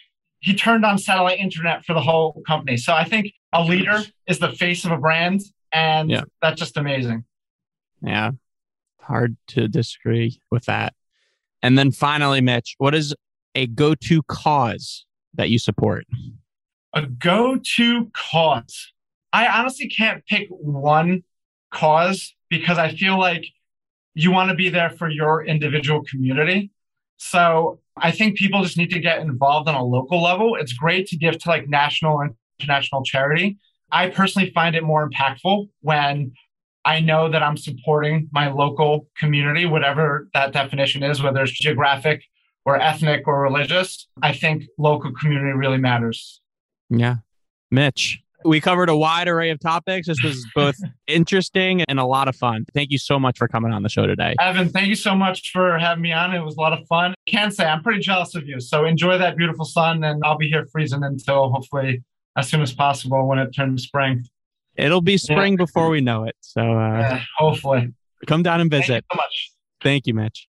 he 0.41 0.55
turned 0.55 0.85
on 0.85 0.99
satellite 0.99 1.39
internet 1.39 1.85
for 1.85 1.95
the 1.95 2.03
whole 2.03 2.43
company. 2.47 2.77
So 2.77 2.93
I 2.93 3.05
think 3.05 3.33
a 3.53 3.63
leader 3.63 4.03
is 4.27 4.41
the 4.41 4.53
face 4.53 4.85
of 4.85 4.91
a 4.91 4.99
brand 4.99 5.41
and 5.73 6.11
yeah. 6.11 6.25
that's 6.43 6.59
just 6.59 6.77
amazing. 6.77 7.25
Yeah. 8.03 8.33
Hard 9.01 9.37
to 9.49 9.69
disagree 9.69 10.41
with 10.51 10.67
that. 10.67 10.95
And 11.63 11.79
then 11.79 11.93
finally, 11.93 12.41
Mitch, 12.41 12.75
what 12.79 12.95
is 12.95 13.15
a 13.55 13.67
go 13.67 13.95
to 13.95 14.23
cause 14.25 15.07
that 15.35 15.49
you 15.49 15.59
support? 15.59 16.05
A 16.93 17.07
go 17.07 17.59
to 17.77 18.11
cause. 18.13 18.93
I 19.35 19.47
honestly 19.49 19.89
can't 19.89 20.25
pick 20.27 20.49
one 20.49 21.25
cause 21.71 22.35
because 22.49 22.79
I 22.79 22.89
feel 22.95 23.19
like 23.19 23.45
you 24.15 24.31
want 24.31 24.49
to 24.49 24.55
be 24.55 24.69
there 24.69 24.91
for 24.91 25.11
your 25.11 25.45
individual 25.45 26.03
community. 26.05 26.71
So 27.19 27.81
I 27.97 28.11
think 28.13 28.39
people 28.39 28.63
just 28.63 28.77
need 28.77 28.91
to 28.91 29.01
get 29.01 29.19
involved 29.21 29.69
on 29.69 29.75
a 29.75 29.85
local 29.85 30.23
level. 30.23 30.55
It's 30.55 30.73
great 30.73 31.07
to 31.09 31.17
give 31.17 31.39
to 31.39 31.49
like 31.49 31.69
national 31.69 32.21
and 32.21 32.35
international 32.61 33.03
charity, 33.03 33.59
I 33.91 34.09
personally 34.09 34.51
find 34.51 34.75
it 34.75 34.83
more 34.83 35.09
impactful 35.09 35.69
when 35.81 36.33
I 36.85 37.01
know 37.01 37.31
that 37.31 37.43
I'm 37.43 37.57
supporting 37.57 38.29
my 38.33 38.51
local 38.51 39.09
community, 39.19 39.67
whatever 39.67 40.29
that 40.35 40.53
definition 40.53 41.03
is, 41.03 41.23
whether 41.23 41.43
it's 41.43 41.53
geographic 41.53 42.25
or 42.65 42.81
ethnic 42.81 43.27
or 43.27 43.41
religious. 43.41 44.07
I 44.23 44.33
think 44.33 44.65
local 44.79 45.13
community 45.13 45.53
really 45.53 45.79
matters. 45.79 46.41
Yeah. 46.91 47.17
Mitch, 47.71 48.23
we 48.45 48.61
covered 48.61 48.89
a 48.89 48.97
wide 48.97 49.29
array 49.29 49.51
of 49.51 49.59
topics. 49.59 50.07
This 50.07 50.23
was 50.23 50.47
both 50.55 50.77
interesting 51.07 51.83
and 51.89 51.99
a 51.99 52.05
lot 52.05 52.29
of 52.29 52.37
fun. 52.37 52.67
Thank 52.75 52.91
you 52.91 52.99
so 52.99 53.19
much 53.19 53.39
for 53.39 53.49
coming 53.49 53.73
on 53.73 53.83
the 53.83 53.89
show 53.89 54.07
today. 54.07 54.35
Evan, 54.41 54.69
thank 54.69 54.89
you 54.89 54.95
so 54.95 55.15
much 55.15 55.51
for 55.51 55.79
having 55.79 56.03
me 56.03 56.13
on. 56.13 56.35
It 56.35 56.45
was 56.45 56.57
a 56.57 56.61
lot 56.61 56.73
of 56.73 56.87
fun. 56.87 57.13
I 57.13 57.31
can 57.31 57.51
say 57.51 57.65
I'm 57.65 57.83
pretty 57.83 58.01
jealous 58.01 58.35
of 58.35 58.47
you. 58.47 58.61
So 58.61 58.85
enjoy 58.85 59.19
that 59.19 59.37
beautiful 59.37 59.65
sun, 59.65 60.05
and 60.05 60.23
I'll 60.25 60.39
be 60.39 60.49
here 60.49 60.67
freezing 60.67 61.03
until 61.03 61.51
hopefully 61.51 62.03
as 62.37 62.49
soon 62.49 62.63
as 62.63 62.73
possible 62.73 63.27
when 63.27 63.39
it 63.39 63.53
turns 63.53 63.85
spring. 63.85 64.25
It'll 64.77 65.03
be 65.03 65.17
spring 65.17 65.55
yeah. 65.55 65.65
before 65.65 65.89
we 65.89 66.01
know 66.01 66.25
it. 66.25 66.37
So 66.41 66.61
uh, 66.61 66.99
yeah, 66.99 67.23
hopefully, 67.39 67.93
come 68.27 68.43
down 68.43 68.61
and 68.61 68.71
visit. 68.71 68.87
Thank 68.89 69.05
you 69.05 69.09
so 69.13 69.17
much. 69.17 69.51
Thank 69.83 70.07
you, 70.07 70.15
Mitch. 70.15 70.49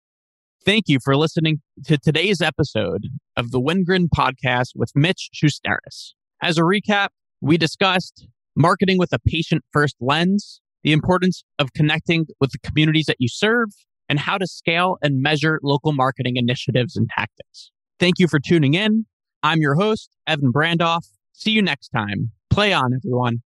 Thank 0.66 0.86
you 0.88 0.98
for 1.04 1.16
listening 1.16 1.62
to 1.86 1.98
today's 1.98 2.42
episode 2.42 3.08
of 3.38 3.52
the 3.52 3.62
WinGrid 3.62 4.08
podcast 4.16 4.70
with 4.76 4.92
Mitch 4.96 5.30
Shusteris. 5.36 6.14
As 6.42 6.58
a 6.58 6.62
recap, 6.62 7.10
we 7.46 7.60
discussed 7.60 8.28
marketing 8.56 8.98
with 8.98 9.14
a 9.14 9.20
patient 9.20 9.64
first 9.72 9.96
lens, 10.02 10.62
the 10.84 10.92
importance 10.92 11.44
of 11.60 11.74
connecting 11.74 12.26
with 12.42 12.50
the 12.52 12.58
communities 12.58 13.06
that 13.06 13.18
you 13.20 13.28
serve, 13.30 13.70
and 14.10 14.18
how 14.20 14.40
to 14.40 14.48
scale 14.48 14.98
and 15.04 15.22
measure 15.22 15.60
local 15.62 15.94
marketing 15.94 16.38
initiatives 16.38 16.96
and 16.96 17.08
tactics. 17.16 17.72
Thank 18.00 18.18
you 18.18 18.28
for 18.28 18.40
tuning 18.40 18.74
in. 18.74 19.06
I'm 19.44 19.60
your 19.60 19.76
host, 19.76 20.10
Evan 20.26 20.52
Brandoff. 20.52 21.08
See 21.34 21.52
you 21.52 21.62
next 21.62 21.90
time. 21.90 22.32
Play 22.50 22.74
on, 22.74 22.94
everyone. 22.96 23.44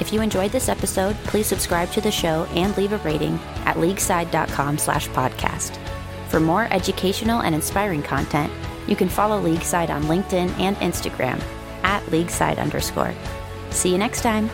If 0.00 0.12
you 0.12 0.20
enjoyed 0.20 0.50
this 0.50 0.68
episode, 0.68 1.14
please 1.24 1.46
subscribe 1.46 1.92
to 1.92 2.00
the 2.00 2.10
show 2.10 2.44
and 2.54 2.76
leave 2.76 2.92
a 2.92 2.98
rating 2.98 3.38
at 3.66 3.76
leagueside.com 3.76 4.78
slash 4.78 5.08
podcast. 5.10 5.78
For 6.28 6.40
more 6.40 6.66
educational 6.72 7.42
and 7.42 7.54
inspiring 7.54 8.02
content, 8.02 8.52
you 8.86 8.96
can 8.96 9.08
follow 9.08 9.40
Leagueside 9.40 9.90
on 9.90 10.02
LinkedIn 10.04 10.50
and 10.58 10.76
Instagram 10.76 11.40
at 11.82 12.06
leagueside 12.10 12.58
underscore. 12.58 13.14
See 13.70 13.90
you 13.90 13.98
next 13.98 14.22
time. 14.22 14.50